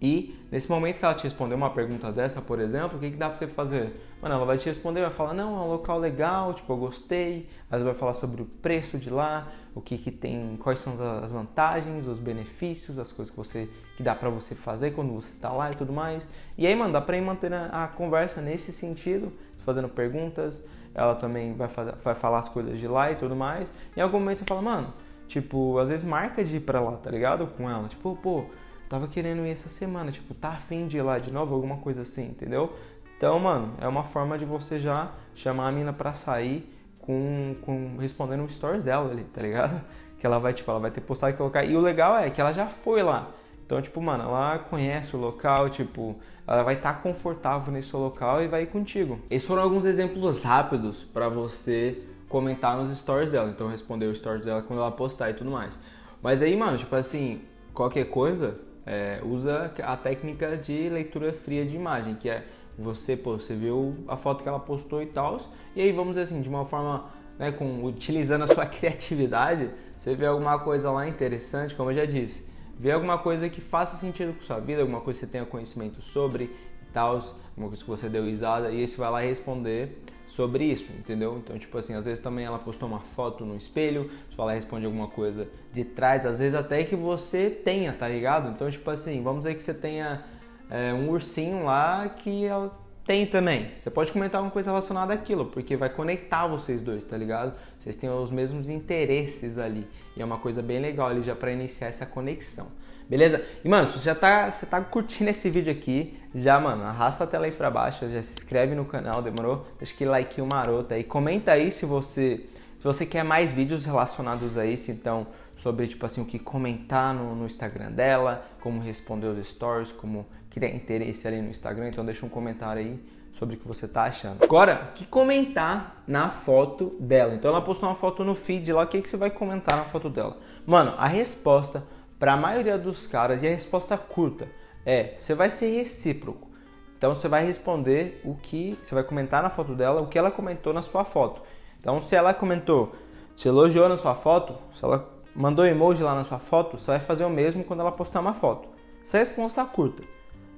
E 0.00 0.34
nesse 0.52 0.70
momento 0.70 0.98
que 0.98 1.04
ela 1.04 1.14
te 1.14 1.24
responder 1.24 1.54
uma 1.54 1.70
pergunta 1.70 2.12
dessa, 2.12 2.42
por 2.42 2.60
exemplo, 2.60 2.98
o 2.98 3.00
que, 3.00 3.10
que 3.10 3.16
dá 3.16 3.30
pra 3.30 3.38
você 3.38 3.46
fazer? 3.46 3.98
Mano, 4.20 4.34
ela 4.34 4.44
vai 4.44 4.58
te 4.58 4.66
responder, 4.66 5.00
vai 5.00 5.10
falar, 5.10 5.32
não, 5.32 5.56
é 5.56 5.60
um 5.60 5.68
local 5.68 5.98
legal, 5.98 6.52
tipo, 6.52 6.70
eu 6.70 6.76
gostei. 6.76 7.48
Vezes 7.70 7.84
vai 7.84 7.94
falar 7.94 8.12
sobre 8.12 8.42
o 8.42 8.44
preço 8.44 8.98
de 8.98 9.08
lá, 9.08 9.50
o 9.74 9.80
que, 9.80 9.96
que 9.96 10.10
tem, 10.10 10.58
quais 10.62 10.80
são 10.80 10.94
as 11.22 11.32
vantagens, 11.32 12.06
os 12.06 12.18
benefícios, 12.18 12.98
as 12.98 13.10
coisas 13.10 13.30
que 13.30 13.36
você 13.36 13.68
que 13.96 14.02
dá 14.02 14.14
pra 14.14 14.28
você 14.28 14.54
fazer 14.54 14.90
quando 14.92 15.14
você 15.14 15.30
tá 15.40 15.50
lá 15.50 15.70
e 15.70 15.74
tudo 15.74 15.92
mais. 15.92 16.28
E 16.58 16.66
aí, 16.66 16.76
mano, 16.76 16.92
dá 16.92 17.00
pra 17.00 17.16
ir 17.16 17.22
mantendo 17.22 17.54
a, 17.54 17.84
a 17.84 17.88
conversa 17.88 18.42
nesse 18.42 18.72
sentido, 18.72 19.32
fazendo 19.64 19.88
perguntas, 19.88 20.62
ela 20.96 21.14
também 21.14 21.52
vai, 21.52 21.68
fazer, 21.68 21.94
vai 22.02 22.14
falar 22.14 22.38
as 22.38 22.48
coisas 22.48 22.78
de 22.78 22.88
lá 22.88 23.12
e 23.12 23.16
tudo 23.16 23.36
mais. 23.36 23.70
Em 23.94 24.00
algum 24.00 24.18
momento 24.18 24.38
você 24.38 24.44
fala, 24.46 24.62
mano, 24.62 24.94
tipo, 25.28 25.78
às 25.78 25.90
vezes 25.90 26.04
marca 26.04 26.42
de 26.42 26.56
ir 26.56 26.60
pra 26.60 26.80
lá, 26.80 26.92
tá 26.96 27.10
ligado? 27.10 27.46
Com 27.48 27.68
ela. 27.68 27.86
Tipo, 27.86 28.16
pô, 28.16 28.46
tava 28.88 29.06
querendo 29.06 29.44
ir 29.46 29.50
essa 29.50 29.68
semana, 29.68 30.10
tipo, 30.10 30.32
tá 30.32 30.48
afim 30.50 30.86
de 30.86 30.96
ir 30.96 31.02
lá 31.02 31.18
de 31.18 31.30
novo, 31.30 31.54
alguma 31.54 31.76
coisa 31.76 32.00
assim, 32.00 32.28
entendeu? 32.28 32.72
Então, 33.16 33.38
mano, 33.38 33.74
é 33.78 33.86
uma 33.86 34.04
forma 34.04 34.38
de 34.38 34.46
você 34.46 34.78
já 34.78 35.12
chamar 35.34 35.68
a 35.68 35.72
mina 35.72 35.92
pra 35.92 36.14
sair 36.14 36.72
com, 36.98 37.54
com 37.60 37.98
respondendo 37.98 38.44
os 38.44 38.54
stories 38.54 38.82
dela 38.82 39.10
ali, 39.10 39.24
tá 39.24 39.42
ligado? 39.42 39.80
Que 40.18 40.24
ela 40.24 40.38
vai, 40.38 40.54
tipo, 40.54 40.70
ela 40.70 40.80
vai 40.80 40.90
ter 40.90 41.02
postado 41.02 41.34
e 41.34 41.36
colocar. 41.36 41.62
E 41.62 41.76
o 41.76 41.80
legal 41.80 42.16
é 42.16 42.30
que 42.30 42.40
ela 42.40 42.50
já 42.50 42.68
foi 42.68 43.02
lá. 43.02 43.28
Então, 43.66 43.82
tipo, 43.82 44.00
mano, 44.00 44.22
ela 44.22 44.60
conhece 44.60 45.16
o 45.16 45.18
local, 45.18 45.68
tipo, 45.68 46.14
ela 46.46 46.62
vai 46.62 46.76
estar 46.76 46.94
tá 46.94 47.00
confortável 47.00 47.72
nesse 47.72 47.94
local 47.96 48.40
e 48.40 48.46
vai 48.46 48.62
ir 48.62 48.66
contigo. 48.66 49.18
Esses 49.28 49.46
foram 49.46 49.62
alguns 49.62 49.84
exemplos 49.84 50.44
rápidos 50.44 51.02
para 51.02 51.28
você 51.28 52.00
comentar 52.28 52.76
nos 52.76 52.96
stories 52.96 53.28
dela. 53.28 53.50
Então, 53.50 53.68
responder 53.68 54.06
os 54.06 54.18
stories 54.18 54.44
dela 54.44 54.62
quando 54.62 54.78
ela 54.78 54.92
postar 54.92 55.30
e 55.30 55.34
tudo 55.34 55.50
mais. 55.50 55.76
Mas 56.22 56.42
aí, 56.42 56.56
mano, 56.56 56.78
tipo 56.78 56.94
assim, 56.94 57.40
qualquer 57.74 58.04
coisa, 58.04 58.56
é, 58.86 59.20
usa 59.24 59.72
a 59.82 59.96
técnica 59.96 60.56
de 60.56 60.88
leitura 60.88 61.32
fria 61.32 61.66
de 61.66 61.74
imagem, 61.74 62.14
que 62.14 62.28
é 62.28 62.46
você, 62.78 63.16
pô, 63.16 63.32
você 63.32 63.54
viu 63.54 63.96
a 64.06 64.16
foto 64.16 64.44
que 64.44 64.48
ela 64.48 64.60
postou 64.60 65.02
e 65.02 65.06
tal, 65.06 65.40
e 65.74 65.80
aí 65.80 65.90
vamos 65.90 66.10
dizer 66.10 66.22
assim, 66.22 66.40
de 66.40 66.48
uma 66.48 66.66
forma, 66.66 67.06
né, 67.38 67.50
com, 67.50 67.82
utilizando 67.82 68.44
a 68.44 68.46
sua 68.46 68.66
criatividade, 68.66 69.70
você 69.98 70.14
vê 70.14 70.26
alguma 70.26 70.58
coisa 70.58 70.90
lá 70.90 71.08
interessante, 71.08 71.74
como 71.74 71.90
eu 71.90 71.96
já 71.96 72.04
disse 72.04 72.46
Vê 72.78 72.92
alguma 72.92 73.18
coisa 73.18 73.48
que 73.48 73.60
faça 73.60 73.96
sentido 73.96 74.34
com 74.34 74.42
sua 74.42 74.58
vida, 74.58 74.82
alguma 74.82 75.00
coisa 75.00 75.18
que 75.18 75.26
você 75.26 75.32
tenha 75.32 75.46
conhecimento 75.46 76.02
sobre 76.02 76.44
e 76.44 76.92
tal, 76.92 77.16
alguma 77.50 77.68
coisa 77.68 77.82
que 77.82 77.88
você 77.88 78.08
deu 78.08 78.24
risada, 78.24 78.70
e 78.70 78.82
esse 78.82 78.96
vai 78.96 79.10
lá 79.10 79.20
responder 79.20 80.02
sobre 80.26 80.64
isso, 80.64 80.92
entendeu? 80.92 81.38
Então, 81.38 81.58
tipo 81.58 81.76
assim, 81.78 81.94
às 81.94 82.04
vezes 82.04 82.20
também 82.20 82.44
ela 82.44 82.58
postou 82.58 82.88
uma 82.88 83.00
foto 83.00 83.44
no 83.44 83.56
espelho, 83.56 84.10
você 84.28 84.36
vai 84.36 84.46
lá 84.46 84.52
e 84.52 84.56
responde 84.56 84.84
alguma 84.84 85.08
coisa 85.08 85.48
de 85.72 85.84
trás, 85.84 86.26
às 86.26 86.38
vezes 86.38 86.54
até 86.54 86.84
que 86.84 86.94
você 86.94 87.48
tenha, 87.48 87.92
tá 87.92 88.06
ligado? 88.08 88.50
Então, 88.50 88.70
tipo 88.70 88.90
assim, 88.90 89.22
vamos 89.22 89.44
dizer 89.44 89.54
que 89.54 89.62
você 89.62 89.72
tenha 89.72 90.22
é, 90.68 90.92
um 90.92 91.08
ursinho 91.10 91.64
lá 91.64 92.08
que 92.08 92.44
ela 92.44 92.85
tem 93.06 93.24
também. 93.24 93.70
Você 93.78 93.90
pode 93.90 94.12
comentar 94.12 94.38
alguma 94.38 94.52
coisa 94.52 94.70
relacionada 94.70 95.14
àquilo, 95.14 95.46
porque 95.46 95.76
vai 95.76 95.88
conectar 95.88 96.46
vocês 96.46 96.82
dois, 96.82 97.04
tá 97.04 97.16
ligado? 97.16 97.54
Vocês 97.78 97.96
têm 97.96 98.10
os 98.10 98.30
mesmos 98.30 98.68
interesses 98.68 99.58
ali. 99.58 99.86
E 100.16 100.22
é 100.22 100.24
uma 100.24 100.38
coisa 100.38 100.60
bem 100.60 100.80
legal 100.80 101.08
ali 101.08 101.22
já 101.22 101.34
para 101.34 101.52
iniciar 101.52 101.88
essa 101.88 102.04
conexão. 102.04 102.66
Beleza? 103.08 103.44
E 103.64 103.68
mano, 103.68 103.86
se 103.86 103.94
você 103.98 104.06
já 104.06 104.14
tá, 104.14 104.50
você 104.50 104.66
tá 104.66 104.80
curtindo 104.80 105.30
esse 105.30 105.48
vídeo 105.48 105.70
aqui, 105.70 106.18
já, 106.34 106.58
mano, 106.58 106.82
arrasta 106.82 107.22
a 107.22 107.26
tela 107.26 107.46
aí 107.46 107.52
pra 107.52 107.70
baixo, 107.70 108.10
já 108.10 108.22
se 108.22 108.32
inscreve 108.32 108.74
no 108.74 108.84
canal, 108.84 109.22
demorou? 109.22 109.64
Deixa 109.78 109.94
aquele 109.94 110.10
like 110.10 110.42
maroto 110.42 110.92
aí. 110.92 111.04
Comenta 111.04 111.52
aí 111.52 111.70
se 111.70 111.86
você 111.86 112.44
se 112.78 112.84
você 112.84 113.06
quer 113.06 113.24
mais 113.24 113.50
vídeos 113.50 113.84
relacionados 113.84 114.56
a 114.58 114.66
isso, 114.66 114.90
então 114.90 115.26
sobre 115.58 115.86
tipo 115.86 116.04
assim 116.04 116.20
o 116.20 116.24
que 116.24 116.38
comentar 116.38 117.14
no, 117.14 117.34
no 117.34 117.46
Instagram 117.46 117.92
dela, 117.92 118.44
como 118.60 118.80
responder 118.80 119.26
os 119.26 119.46
stories, 119.46 119.92
como 119.92 120.26
criar 120.50 120.70
interesse 120.70 121.26
ali 121.26 121.40
no 121.40 121.50
Instagram, 121.50 121.88
então 121.88 122.04
deixa 122.04 122.24
um 122.24 122.28
comentário 122.28 122.82
aí 122.82 122.98
sobre 123.32 123.56
o 123.56 123.58
que 123.58 123.68
você 123.68 123.86
tá 123.86 124.04
achando. 124.04 124.42
Agora, 124.42 124.90
o 124.90 124.94
que 124.94 125.04
comentar 125.04 126.02
na 126.06 126.30
foto 126.30 126.96
dela? 126.98 127.34
Então 127.34 127.50
ela 127.50 127.60
postou 127.60 127.88
uma 127.88 127.94
foto 127.94 128.24
no 128.24 128.34
feed 128.34 128.72
lá, 128.72 128.84
o 128.84 128.86
que, 128.86 129.02
que 129.02 129.10
você 129.10 129.16
vai 129.16 129.30
comentar 129.30 129.76
na 129.76 129.84
foto 129.84 130.08
dela? 130.08 130.38
Mano, 130.66 130.94
a 130.96 131.06
resposta 131.06 131.84
para 132.18 132.32
a 132.32 132.36
maioria 132.36 132.78
dos 132.78 133.06
caras, 133.06 133.42
e 133.42 133.46
a 133.46 133.50
resposta 133.50 133.96
curta, 133.98 134.48
é: 134.84 135.14
você 135.18 135.34
vai 135.34 135.50
ser 135.50 135.76
recíproco. 135.76 136.48
Então 136.96 137.14
você 137.14 137.28
vai 137.28 137.44
responder 137.44 138.22
o 138.24 138.34
que, 138.34 138.78
você 138.82 138.94
vai 138.94 139.04
comentar 139.04 139.42
na 139.42 139.50
foto 139.50 139.74
dela, 139.74 140.00
o 140.00 140.06
que 140.06 140.18
ela 140.18 140.30
comentou 140.30 140.72
na 140.72 140.80
sua 140.80 141.04
foto. 141.04 141.42
Então 141.78 142.00
se 142.00 142.16
ela 142.16 142.32
comentou, 142.32 142.94
te 143.34 143.48
elogiou 143.48 143.88
na 143.88 143.98
sua 143.98 144.14
foto, 144.14 144.56
se 144.74 144.82
ela 144.82 145.15
mandou 145.36 145.66
emoji 145.66 146.02
lá 146.02 146.14
na 146.14 146.24
sua 146.24 146.38
foto, 146.38 146.78
você 146.78 146.92
vai 146.92 147.00
fazer 147.00 147.24
o 147.24 147.30
mesmo 147.30 147.62
quando 147.62 147.80
ela 147.80 147.92
postar 147.92 148.20
uma 148.20 148.34
foto. 148.34 148.68
Se 149.04 149.16
a 149.16 149.20
resposta 149.20 149.64
curta, 149.64 150.02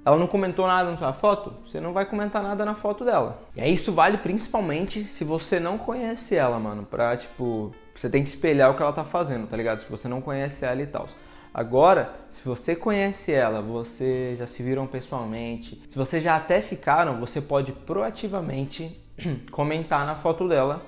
ela 0.05 0.17
não 0.17 0.27
comentou 0.27 0.67
nada 0.67 0.91
na 0.91 0.97
sua 0.97 1.13
foto, 1.13 1.53
você 1.67 1.81
não 1.81 1.93
vai 1.93 2.07
comentar 2.07 2.43
nada 2.43 2.65
na 2.65 2.75
foto 2.75 3.05
dela. 3.05 3.43
E 3.55 3.61
aí 3.61 3.75
isso 3.75 3.93
vale 3.93 4.19
principalmente 4.19 5.05
se 5.05 5.25
você 5.25 5.61
não 5.61 5.77
conhece 5.77 6.37
ela, 6.37 6.59
mano, 6.59 6.85
pra 6.85 7.17
tipo, 7.17 7.73
você 7.95 8.09
tem 8.09 8.23
que 8.23 8.31
espelhar 8.31 8.71
o 8.71 8.75
que 8.75 8.83
ela 8.83 8.93
tá 8.93 9.05
fazendo, 9.05 9.47
tá 9.47 9.57
ligado? 9.57 9.81
Se 9.81 9.91
você 9.91 10.09
não 10.09 10.21
conhece 10.21 10.65
ela 10.65 10.81
e 10.81 10.87
tal. 10.87 11.07
Agora, 11.53 12.15
se 12.31 12.43
você 12.45 12.77
conhece 12.77 13.33
ela, 13.33 13.61
você 13.61 14.37
já 14.37 14.47
se 14.47 14.63
viram 14.63 14.87
pessoalmente, 14.87 15.83
se 15.89 15.97
você 15.97 16.21
já 16.21 16.37
até 16.37 16.61
ficaram, 16.61 17.19
você 17.19 17.41
pode 17.41 17.73
proativamente 17.73 18.97
comentar 19.51 20.07
na 20.07 20.15
foto 20.15 20.49
dela. 20.49 20.83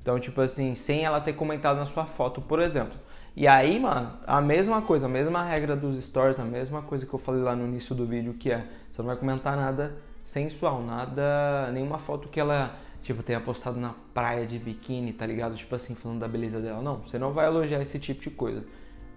Então, 0.00 0.18
tipo 0.18 0.40
assim, 0.40 0.74
sem 0.74 1.04
ela 1.04 1.20
ter 1.20 1.34
comentado 1.34 1.76
na 1.76 1.86
sua 1.86 2.06
foto, 2.06 2.40
por 2.40 2.60
exemplo. 2.60 3.03
E 3.36 3.48
aí, 3.48 3.80
mano, 3.80 4.12
a 4.26 4.40
mesma 4.40 4.80
coisa, 4.82 5.06
a 5.06 5.08
mesma 5.08 5.42
regra 5.44 5.74
dos 5.74 6.04
stories, 6.04 6.38
a 6.38 6.44
mesma 6.44 6.82
coisa 6.82 7.04
que 7.04 7.12
eu 7.12 7.18
falei 7.18 7.42
lá 7.42 7.56
no 7.56 7.66
início 7.66 7.94
do 7.94 8.06
vídeo, 8.06 8.34
que 8.34 8.50
é, 8.52 8.64
você 8.92 9.02
não 9.02 9.08
vai 9.08 9.16
comentar 9.16 9.56
nada 9.56 9.96
sensual, 10.22 10.82
nada, 10.82 11.70
nenhuma 11.72 11.98
foto 11.98 12.28
que 12.28 12.38
ela, 12.38 12.76
tipo, 13.02 13.24
tenha 13.24 13.40
postado 13.40 13.78
na 13.78 13.92
praia 14.14 14.46
de 14.46 14.56
biquíni, 14.58 15.12
tá 15.12 15.26
ligado? 15.26 15.56
Tipo 15.56 15.74
assim, 15.74 15.96
falando 15.96 16.20
da 16.20 16.28
beleza 16.28 16.60
dela. 16.60 16.80
Não, 16.80 16.98
você 16.98 17.18
não 17.18 17.32
vai 17.32 17.46
elogiar 17.46 17.82
esse 17.82 17.98
tipo 17.98 18.22
de 18.22 18.30
coisa. 18.30 18.64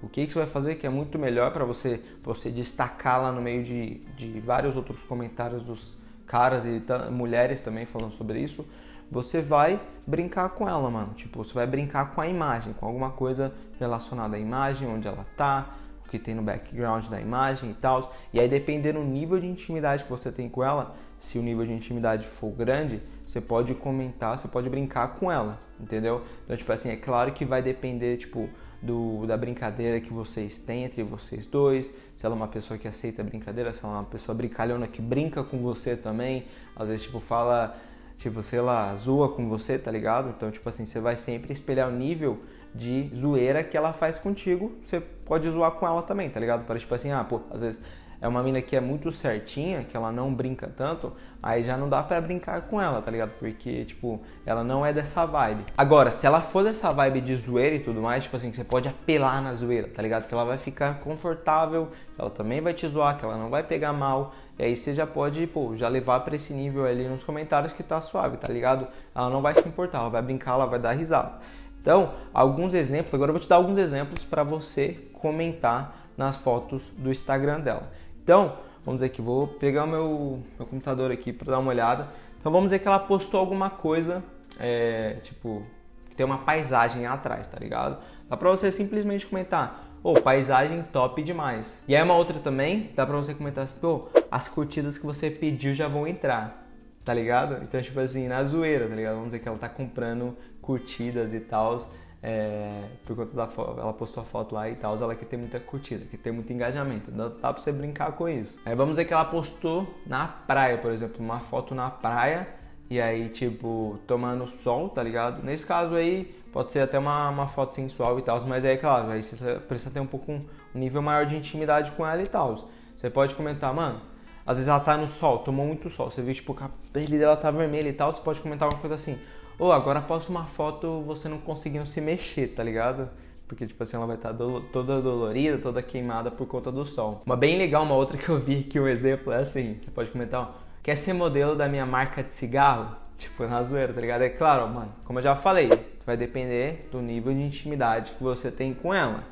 O 0.02 0.10
que, 0.10 0.26
que 0.26 0.34
você 0.34 0.40
vai 0.40 0.48
fazer 0.48 0.76
que 0.76 0.88
é 0.88 0.90
muito 0.90 1.20
melhor 1.20 1.52
para 1.54 1.64
você, 1.64 2.02
você 2.24 2.50
destacar 2.50 3.22
lá 3.22 3.32
no 3.32 3.42
meio 3.42 3.64
de, 3.64 3.96
de 4.16 4.40
vários 4.40 4.76
outros 4.76 5.04
comentários 5.04 5.64
dos 5.64 5.96
caras 6.26 6.66
e 6.66 6.82
mulheres 7.12 7.62
também 7.62 7.86
falando 7.86 8.14
sobre 8.14 8.40
isso. 8.40 8.66
Você 9.10 9.42
vai 9.42 9.80
brincar 10.06 10.50
com 10.50 10.68
ela, 10.68 10.90
mano. 10.90 11.14
Tipo, 11.14 11.44
você 11.44 11.54
vai 11.54 11.66
brincar 11.66 12.14
com 12.14 12.22
a 12.22 12.28
imagem, 12.28 12.74
com 12.74 12.86
alguma 12.86 13.12
coisa 13.12 13.54
relacionada 13.80 14.36
à 14.36 14.40
imagem, 14.40 14.88
onde 14.88 15.08
ela 15.08 15.26
tá, 15.36 15.76
o 16.06 16.10
que 16.10 16.20
tem 16.20 16.36
no 16.36 16.42
background 16.42 17.06
da 17.08 17.20
imagem 17.20 17.72
e 17.72 17.74
tal. 17.74 18.14
E 18.34 18.40
aí, 18.40 18.48
dependendo 18.48 19.00
do 19.00 19.06
nível 19.06 19.40
de 19.40 19.48
intimidade 19.48 20.04
que 20.04 20.10
você 20.10 20.32
tem 20.32 20.50
com 20.50 20.64
ela, 20.64 20.96
se 21.20 21.38
o 21.38 21.42
nível 21.42 21.66
de 21.66 21.74
intimidade 21.74 22.26
for 22.26 22.52
grande, 22.52 23.02
você 23.26 23.42
pode 23.42 23.74
comentar, 23.76 24.38
você 24.38 24.48
pode 24.48 24.70
brincar 24.70 25.16
com 25.16 25.32
ela, 25.32 25.60
entendeu? 25.80 26.24
Então, 26.46 26.56
tipo 26.56 26.72
assim, 26.72 26.90
é 26.90 26.96
claro 26.96 27.32
que 27.34 27.44
vai 27.44 27.62
depender, 27.62 28.18
tipo, 28.18 28.50
do, 28.82 29.26
da 29.26 29.36
brincadeira 29.36 30.00
que 30.00 30.14
vocês 30.14 30.60
têm 30.60 30.84
entre 30.84 31.04
vocês 31.04 31.46
dois, 31.46 31.88
se 32.16 32.26
ela 32.26 32.36
é 32.36 32.38
uma 32.38 32.48
pessoa 32.48 32.78
que 32.78 32.88
aceita 32.88 33.24
brincadeira, 33.24 33.74
se 33.74 33.84
ela 33.84 33.94
é 33.94 33.98
uma 33.98 34.06
pessoa 34.06 34.36
brincalhona 34.36 34.88
que 34.88 35.02
brinca 35.02 35.44
com 35.44 35.58
você 35.58 35.96
também, 35.96 36.46
às 36.76 36.88
vezes, 36.88 37.06
tipo, 37.06 37.20
fala, 37.20 37.76
tipo, 38.18 38.42
sei 38.44 38.62
lá, 38.62 38.96
zoa 38.96 39.30
com 39.30 39.48
você, 39.48 39.78
tá 39.78 39.92
ligado? 39.92 40.30
Então, 40.30 40.50
tipo 40.52 40.68
assim, 40.68 40.86
você 40.86 41.00
vai 41.00 41.18
sempre 41.18 41.54
espelhar 41.54 41.90
o 41.90 41.92
nível 41.92 42.40
de 42.74 43.10
zoeira 43.16 43.64
que 43.64 43.78
ela 43.78 43.94
faz 43.94 44.18
contigo, 44.18 44.76
você 44.84 45.00
pode 45.00 45.50
zoar 45.50 45.72
com 45.72 45.88
ela 45.88 46.02
também, 46.02 46.30
tá 46.30 46.40
ligado? 46.40 46.66
Para, 46.66 46.78
tipo 46.78 46.94
assim, 46.94 47.12
ah, 47.12 47.24
pô, 47.24 47.42
às 47.50 47.62
vezes 47.62 47.82
é 48.20 48.28
uma 48.28 48.42
mina 48.42 48.62
que 48.62 48.76
é 48.76 48.82
muito 48.82 49.12
certinha, 49.12 49.84
que 49.84 49.96
ela 49.96 50.12
não 50.12 50.34
brinca 50.34 50.68
tanto, 50.76 51.14
aí 51.42 51.64
já 51.64 51.78
não 51.78 51.88
dá 51.88 52.02
para 52.02 52.20
brincar 52.20 52.62
com 52.64 52.82
ela, 52.82 53.02
tá 53.02 53.12
ligado? 53.12 53.32
Porque, 53.40 53.86
tipo, 53.86 54.20
ela 54.46 54.64
não 54.64 54.86
é 54.86 54.92
dessa 54.92 55.26
vibe. 55.26 55.66
Agora, 55.78 56.12
se 56.12 56.26
ela 56.26 56.42
for 56.42 56.64
dessa 56.64 56.92
vibe 56.92 57.22
de 57.22 57.36
zoeira 57.36 57.76
e 57.76 57.80
tudo 57.80 58.02
mais, 58.02 58.24
tipo 58.24 58.36
assim, 58.36 58.52
você 58.52 58.64
pode 58.64 58.88
apelar 58.88 59.42
na 59.42 59.54
zoeira, 59.54 59.88
tá 59.88 60.02
ligado? 60.02 60.28
Que 60.28 60.34
ela 60.34 60.46
vai 60.46 60.58
ficar 60.58 61.00
confortável, 61.00 61.90
ela 62.18 62.30
também 62.30 62.60
vai 62.60 62.74
te 62.74 62.88
zoar, 62.88 63.18
que 63.18 63.26
ela 63.26 63.38
não 63.38 63.50
vai 63.50 63.64
pegar 63.64 63.94
mal. 63.94 64.34
E 64.58 64.64
aí 64.64 64.76
você 64.76 64.94
já 64.96 65.06
pode, 65.06 65.46
pô, 65.46 65.76
já 65.76 65.88
levar 65.88 66.22
para 66.22 66.36
esse 66.36 66.52
nível 66.54 66.86
ali 66.86 67.08
nos 67.08 67.24
comentários 67.24 67.74
que 67.74 67.84
tá 67.84 68.02
suave, 68.02 68.38
tá 68.38 68.48
ligado? 68.48 68.88
Ela 69.14 69.30
não 69.30 69.42
vai 69.42 69.54
se 69.54 69.68
importar, 69.68 70.00
ela 70.00 70.10
vai 70.10 70.22
brincar, 70.22 70.54
ela 70.54 70.66
vai 70.66 70.80
dar 70.80 70.94
risada. 70.94 71.34
Então, 71.80 72.14
alguns 72.34 72.74
exemplos, 72.74 73.14
agora 73.14 73.30
eu 73.30 73.34
vou 73.34 73.42
te 73.42 73.48
dar 73.48 73.58
alguns 73.58 73.78
exemplos 73.78 74.26
para 74.26 74.44
você 74.44 75.08
comentar 75.14 76.08
nas 76.18 76.36
fotos 76.36 76.82
do 76.98 77.12
Instagram 77.12 77.60
dela. 77.60 77.90
Então, 78.28 78.58
vamos 78.84 79.00
dizer 79.00 79.08
que 79.08 79.22
vou 79.22 79.48
pegar 79.48 79.86
o 79.86 79.88
meu, 79.88 80.44
meu 80.60 80.68
computador 80.68 81.12
aqui 81.12 81.32
para 81.32 81.50
dar 81.50 81.60
uma 81.60 81.70
olhada. 81.70 82.10
Então, 82.38 82.52
vamos 82.52 82.66
dizer 82.66 82.80
que 82.80 82.88
ela 82.90 83.00
postou 83.00 83.40
alguma 83.40 83.70
coisa, 83.70 84.22
é, 84.60 85.14
tipo, 85.24 85.64
que 86.10 86.16
tem 86.18 86.26
uma 86.26 86.40
paisagem 86.40 87.06
atrás, 87.06 87.48
tá 87.48 87.58
ligado? 87.58 88.04
Dá 88.30 88.36
para 88.36 88.50
você 88.50 88.70
simplesmente 88.70 89.26
comentar, 89.26 89.82
ô, 90.04 90.12
oh, 90.12 90.14
paisagem 90.22 90.84
top 90.92 91.24
demais. 91.24 91.82
E 91.88 91.96
aí 91.96 92.04
uma 92.04 92.16
outra 92.16 92.38
também, 92.38 92.92
dá 92.94 93.06
para 93.06 93.16
você 93.16 93.34
comentar 93.34 93.64
assim, 93.64 93.80
pô, 93.80 94.10
as 94.30 94.46
curtidas 94.50 94.98
que 94.98 95.06
você 95.06 95.32
pediu 95.32 95.74
já 95.74 95.88
vão 95.88 96.06
entrar, 96.06 96.68
tá 97.06 97.14
ligado? 97.14 97.64
Então, 97.64 97.82
tipo 97.82 97.98
assim, 97.98 98.28
na 98.28 98.44
zoeira, 98.44 98.90
tá 98.90 98.96
ligado? 98.96 99.14
Vamos 99.14 99.28
dizer 99.28 99.40
que 99.40 99.48
ela 99.48 99.58
tá 99.58 99.70
comprando 99.70 100.36
curtidas 100.62 101.34
e 101.34 101.40
tal 101.40 101.88
é, 102.22 102.84
por 103.06 103.16
conta 103.16 103.36
da 103.36 103.48
foto, 103.48 103.80
ela 103.80 103.94
postou 103.94 104.24
a 104.24 104.26
foto 104.26 104.56
lá 104.56 104.70
e 104.70 104.76
tal, 104.76 104.96
ela 104.96 105.16
quer 105.16 105.26
ter 105.26 105.38
muita 105.38 105.60
curtida, 105.60 106.06
quer 106.06 106.18
ter 106.18 106.32
muito 106.32 106.52
engajamento, 106.52 107.12
dá, 107.12 107.28
dá 107.28 107.54
pra 107.54 107.62
você 107.62 107.72
brincar 107.72 108.12
com 108.14 108.28
isso. 108.28 108.60
Aí 108.66 108.76
vamos 108.76 108.94
dizer 108.94 109.06
que 109.06 109.14
ela 109.14 109.26
postou 109.26 109.88
na 110.06 110.28
praia, 110.28 110.78
por 110.78 110.92
exemplo, 110.92 111.24
uma 111.24 111.40
foto 111.42 111.76
na 111.76 111.90
praia 111.90 112.48
e 112.90 113.00
aí, 113.02 113.30
tipo, 113.30 114.00
tomando 114.08 114.48
sol, 114.48 114.90
tá 114.90 115.04
ligado? 115.04 115.44
Nesse 115.44 115.66
caso 115.66 115.94
aí, 115.96 116.26
pode 116.52 116.72
ser 116.72 116.80
até 116.80 116.98
uma, 116.98 117.30
uma 117.30 117.48
foto 117.48 117.76
sensual 117.76 118.18
e 118.18 118.22
tal, 118.22 118.42
mas 118.48 118.64
aí, 118.66 118.78
claro, 118.78 119.12
aí 119.12 119.22
você 119.22 119.56
precisa 119.68 119.92
ter 119.92 120.00
um 120.00 120.08
pouco 120.08 120.32
um 120.32 120.46
nível 120.74 121.02
maior 121.02 121.26
de 121.26 121.36
intimidade 121.36 121.92
com 121.92 122.08
ela 122.08 122.22
e 122.22 122.28
tal. 122.28 122.70
Você 122.96 123.10
pode 123.10 123.36
comentar, 123.36 123.74
mano, 123.74 124.02
às 124.46 124.56
vezes 124.56 124.70
ela 124.70 124.80
tá 124.80 124.96
no 124.96 125.10
sol, 125.10 125.40
tomou 125.40 125.66
muito 125.66 125.90
sol, 125.90 126.10
você 126.10 126.22
viu, 126.22 126.34
tipo, 126.34 126.56
a 126.64 126.70
pele 126.94 127.20
dela 127.20 127.36
tá 127.36 127.52
vermelha 127.52 127.90
e 127.90 127.94
tal, 127.94 128.14
você 128.14 128.22
pode 128.22 128.40
comentar 128.40 128.70
uma 128.70 128.80
coisa 128.80 128.96
assim, 128.96 129.20
ou 129.60 129.70
oh, 129.70 129.72
agora 129.72 130.02
posta 130.02 130.30
uma 130.32 130.46
foto 130.46 131.02
você 131.02 131.28
não 131.28 131.40
conseguindo 131.40 131.88
se 131.88 132.00
mexer, 132.00 132.48
tá 132.50 132.64
ligado? 132.64 133.10
Porque, 133.48 133.66
tipo 133.66 133.82
assim, 133.82 133.96
ela 133.96 134.06
vai 134.06 134.18
estar 134.18 134.30
tá 134.30 134.36
do, 134.36 134.62
toda 134.62 135.02
dolorida, 135.02 135.58
toda 135.58 135.82
queimada 135.82 136.30
por 136.30 136.48
conta 136.48 136.72
do 136.72 136.86
sol. 136.86 137.24
Uma 137.26 137.38
bem 137.38 137.58
legal, 137.58 137.84
uma 137.84 137.96
outra 137.96 138.18
que 138.18 138.30
eu 138.30 138.40
vi 138.40 138.60
aqui, 138.60 138.80
um 138.80 138.88
exemplo, 138.88 139.32
é 139.32 139.38
assim, 139.38 139.80
você 139.84 139.90
pode 139.90 140.12
comentar, 140.12 140.42
ó, 140.42 140.52
quer 140.84 140.96
ser 140.96 141.14
modelo 141.14 141.56
da 141.56 141.68
minha 141.68 141.86
marca 141.86 142.22
de 142.22 142.34
cigarro? 142.34 142.96
Tipo, 143.18 143.48
na 143.48 143.64
zoeira, 143.64 143.94
tá 143.94 144.00
ligado? 144.02 144.22
É 144.22 144.30
claro, 144.30 144.68
mano, 144.68 144.94
como 145.04 145.18
eu 145.18 145.24
já 145.24 145.36
falei, 145.36 145.70
vai 146.06 146.16
depender 146.16 146.88
do 146.92 147.02
nível 147.02 147.34
de 147.34 147.42
intimidade 147.42 148.12
que 148.12 148.24
você 148.24 148.52
tem 148.52 148.76
com 148.76 148.94
ela. 148.94 149.24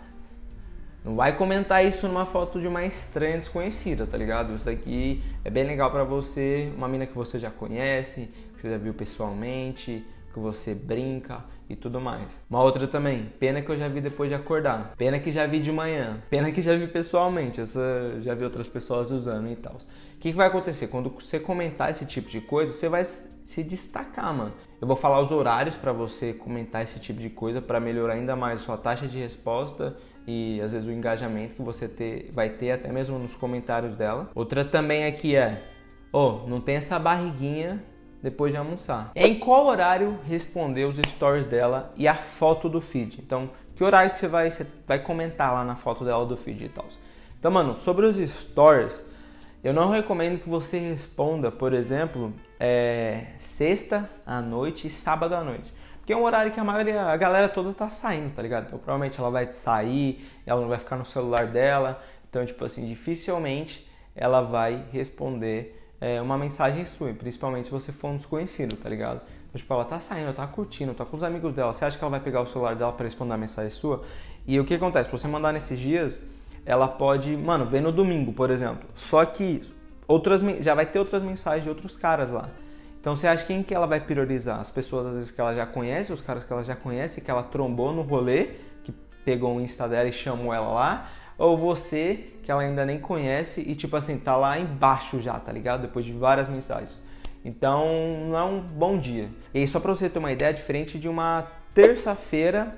Não 1.04 1.16
vai 1.16 1.38
comentar 1.38 1.86
isso 1.86 2.08
numa 2.08 2.26
foto 2.26 2.60
de 2.60 2.68
uma 2.68 2.84
estranha 2.84 3.38
desconhecida, 3.38 4.08
tá 4.08 4.18
ligado? 4.18 4.56
Isso 4.56 4.68
aqui 4.68 5.24
é 5.44 5.52
bem 5.52 5.64
legal 5.64 5.92
para 5.92 6.04
você, 6.04 6.72
uma 6.76 6.88
mina 6.88 7.06
que 7.06 7.14
você 7.14 7.38
já 7.38 7.52
conhece, 7.52 8.28
que 8.56 8.62
você 8.62 8.72
já 8.72 8.78
viu 8.78 8.92
pessoalmente, 8.92 10.04
que 10.36 10.40
você 10.40 10.76
brinca 10.76 11.46
e 11.70 11.78
tudo 11.78 12.02
mais. 12.02 12.44
Uma 12.50 12.62
outra 12.62 12.86
também, 12.86 13.32
pena 13.40 13.62
que 13.62 13.70
eu 13.70 13.78
já 13.78 13.88
vi 13.88 14.02
depois 14.02 14.30
de 14.30 14.36
acordar, 14.36 14.94
pena 14.98 15.18
que 15.18 15.32
já 15.32 15.48
vi 15.48 15.62
de 15.62 15.72
manhã, 15.72 16.22
pena 16.30 16.52
que 16.52 16.62
já 16.62 16.76
vi 16.76 16.88
pessoalmente, 16.88 17.62
essa 17.62 18.18
já 18.20 18.36
vi 18.36 18.44
outras 18.44 18.68
pessoas 18.68 19.12
usando 19.12 19.50
e 19.50 19.56
tal. 19.56 19.76
O 19.76 20.20
que, 20.20 20.32
que 20.32 20.38
vai 20.38 20.48
acontecer? 20.48 20.88
Quando 20.88 21.10
você 21.10 21.40
comentar 21.40 21.90
esse 21.90 22.06
tipo 22.06 22.30
de 22.30 22.42
coisa, 22.42 22.74
você 22.74 22.90
vai 22.90 23.06
se 23.06 23.64
destacar, 23.64 24.34
mano. 24.34 24.52
Eu 24.82 24.88
vou 24.88 24.98
falar 24.98 25.22
os 25.22 25.32
horários 25.32 25.76
para 25.76 25.94
você 25.94 26.34
comentar 26.34 26.84
esse 26.84 27.00
tipo 27.00 27.22
de 27.22 27.30
coisa 27.30 27.62
para 27.62 27.80
melhorar 27.80 28.16
ainda 28.16 28.36
mais 28.36 28.60
a 28.60 28.64
sua 28.64 28.78
taxa 28.78 29.08
de 29.08 29.18
resposta 29.18 29.96
e 30.28 30.60
às 30.60 30.74
vezes 30.74 30.86
o 30.86 30.92
engajamento 30.92 31.56
que 31.56 31.62
você 31.62 31.88
ter, 31.88 32.30
vai 32.34 32.50
ter 32.50 32.72
até 32.72 32.92
mesmo 32.92 33.18
nos 33.18 33.36
comentários 33.36 33.96
dela. 33.96 34.30
Outra 34.36 34.66
também 34.66 35.06
aqui 35.06 35.36
é, 35.36 35.64
oh, 36.12 36.46
não 36.46 36.60
tem 36.60 36.76
essa 36.76 37.00
barriguinha 37.00 37.82
depois 38.26 38.52
de 38.52 38.58
almoçar. 38.58 39.12
Em 39.16 39.38
qual 39.38 39.68
horário 39.68 40.18
responder 40.28 40.86
os 40.86 40.98
stories 40.98 41.46
dela 41.46 41.94
e 41.96 42.08
a 42.08 42.16
foto 42.16 42.68
do 42.68 42.82
feed? 42.82 43.22
Então, 43.22 43.52
que 43.76 43.84
horário 43.84 44.10
que 44.14 44.18
você 44.18 44.28
vai, 44.28 44.50
você 44.50 44.66
vai 44.88 44.98
comentar 44.98 45.54
lá 45.54 45.64
na 45.64 45.76
foto 45.76 46.04
dela 46.04 46.26
do 46.26 46.36
feed 46.36 46.66
e 46.66 46.70
tal. 46.70 46.88
Então, 47.38 47.52
mano, 47.52 47.78
sobre 47.78 48.04
os 48.08 48.18
stories, 48.18 49.06
eu 49.64 49.72
não 49.72 49.92
recomendo 49.92 50.42
que 50.42 50.50
você 50.50 50.80
responda, 50.80 51.52
por 51.52 51.72
exemplo, 51.72 52.34
é, 52.60 53.28
sexta 53.38 54.10
à 54.26 54.42
noite 54.42 54.88
e 54.88 54.90
sábado 54.90 55.36
à 55.36 55.44
noite. 55.44 55.72
Porque 55.98 56.12
é 56.12 56.18
um 56.18 56.24
horário 56.24 56.52
que 56.52 56.60
a 56.60 56.64
maioria, 56.64 57.04
a 57.04 57.18
galera 57.18 57.48
toda 57.48 57.74
tá 57.74 57.90
saindo, 57.90 58.34
tá 58.34 58.42
ligado? 58.42 58.66
Então 58.66 58.80
provavelmente 58.80 59.20
ela 59.20 59.30
vai 59.30 59.54
sair, 59.54 60.28
ela 60.48 60.62
não 60.62 60.68
vai 60.68 60.80
ficar 60.80 60.96
no 60.96 61.06
celular 61.06 61.46
dela. 61.46 62.02
Então, 62.28 62.44
tipo 62.44 62.66
assim, 62.66 62.88
dificilmente 62.88 63.88
ela 64.16 64.42
vai 64.42 64.84
responder 64.92 65.85
é, 66.06 66.22
uma 66.22 66.38
mensagem 66.38 66.86
sua, 66.86 67.12
principalmente 67.14 67.66
se 67.66 67.72
você 67.72 67.92
for 67.92 68.10
um 68.10 68.18
desconhecido, 68.18 68.76
tá 68.76 68.88
ligado? 68.88 69.22
Então, 69.50 69.60
tipo, 69.60 69.74
ela 69.74 69.84
tá 69.84 70.00
saindo, 70.00 70.32
tá 70.34 70.46
curtindo, 70.46 70.94
tá 70.94 71.04
com 71.04 71.18
os 71.18 71.24
amigos 71.24 71.52
dela. 71.56 71.74
Você 71.74 71.84
acha 71.84 71.98
que 71.98 72.04
ela 72.04 72.12
vai 72.12 72.20
pegar 72.20 72.42
o 72.42 72.46
celular 72.46 72.76
dela 72.76 72.94
para 72.94 73.06
responder 73.06 73.34
a 73.34 73.38
mensagem 73.38 73.72
sua? 73.72 74.04
E 74.46 74.60
o 74.60 74.66
que 74.66 74.76
acontece? 74.76 75.10
Se 75.10 75.12
você 75.12 75.28
mandar 75.28 75.52
nesses 75.52 75.80
dias, 75.80 76.22
ela 76.64 76.88
pode, 76.88 77.36
mano, 77.36 77.66
ver 77.66 77.82
no 77.82 77.92
domingo, 77.92 78.32
por 78.34 78.52
exemplo. 78.52 78.88
Só 78.94 79.26
que 79.26 79.64
outras 80.08 80.42
já 80.60 80.76
vai 80.76 80.86
ter 80.86 81.00
outras 81.00 81.24
mensagens 81.24 81.64
de 81.64 81.70
outros 81.70 81.98
caras 81.98 82.30
lá. 82.30 82.52
Então 83.02 83.16
você 83.16 83.26
acha 83.26 83.44
quem 83.44 83.64
que 83.64 83.74
ela 83.74 83.88
vai 83.88 84.00
priorizar? 84.00 84.60
As 84.60 84.70
pessoas 84.70 85.08
às 85.08 85.14
vezes 85.16 85.32
que 85.32 85.42
ela 85.42 85.56
já 85.56 85.66
conhece, 85.66 86.14
os 86.14 86.22
caras 86.22 86.44
que 86.44 86.54
ela 86.54 86.64
já 86.64 86.76
conhece, 86.76 87.20
que 87.20 87.32
ela 87.32 87.42
trombou 87.42 87.92
no 87.92 88.04
rolê, 88.04 88.50
que 88.84 88.92
pegou 89.24 89.58
o 89.58 89.60
Insta 89.60 89.88
dela 89.88 90.08
e 90.08 90.14
chamou 90.14 90.54
ela 90.54 90.72
lá, 90.72 91.10
ou 91.38 91.58
você 91.58 92.32
que 92.44 92.52
ela 92.52 92.62
ainda 92.62 92.86
nem 92.86 93.00
conhece 93.00 93.62
e 93.62 93.76
tipo 93.76 93.96
assim, 93.96 94.18
tá 94.18 94.36
lá 94.36 94.60
embaixo 94.60 95.20
já, 95.20 95.40
tá 95.40 95.52
ligado? 95.52 95.82
Depois 95.82 96.06
de 96.06 96.14
várias 96.14 96.48
mensagens. 96.48 97.04
Então, 97.44 97.86
não 98.28 98.38
é 98.38 98.44
um 98.44 98.60
bom 98.60 98.98
dia. 98.98 99.30
E 99.54 99.68
só 99.68 99.80
para 99.80 99.96
você 99.96 100.10
ter 100.10 100.18
uma 100.18 100.32
ideia, 100.32 100.54
diferente 100.54 100.98
de 100.98 101.08
uma 101.08 101.48
terça-feira 101.74 102.76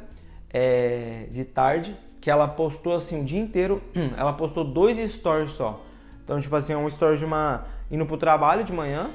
é, 0.54 1.28
de 1.32 1.46
tarde, 1.46 1.96
que 2.20 2.30
ela 2.30 2.48
postou 2.48 2.96
assim 2.96 3.22
o 3.22 3.24
dia 3.24 3.40
inteiro, 3.40 3.82
ela 4.18 4.34
postou 4.34 4.66
dois 4.66 4.98
stories 5.12 5.52
só. 5.52 5.86
Então, 6.24 6.40
tipo 6.42 6.54
assim, 6.56 6.76
um 6.76 6.88
story 6.88 7.18
de 7.18 7.24
uma 7.24 7.66
indo 7.90 8.06
pro 8.06 8.18
trabalho 8.18 8.66
de 8.66 8.74
manhã 8.74 9.12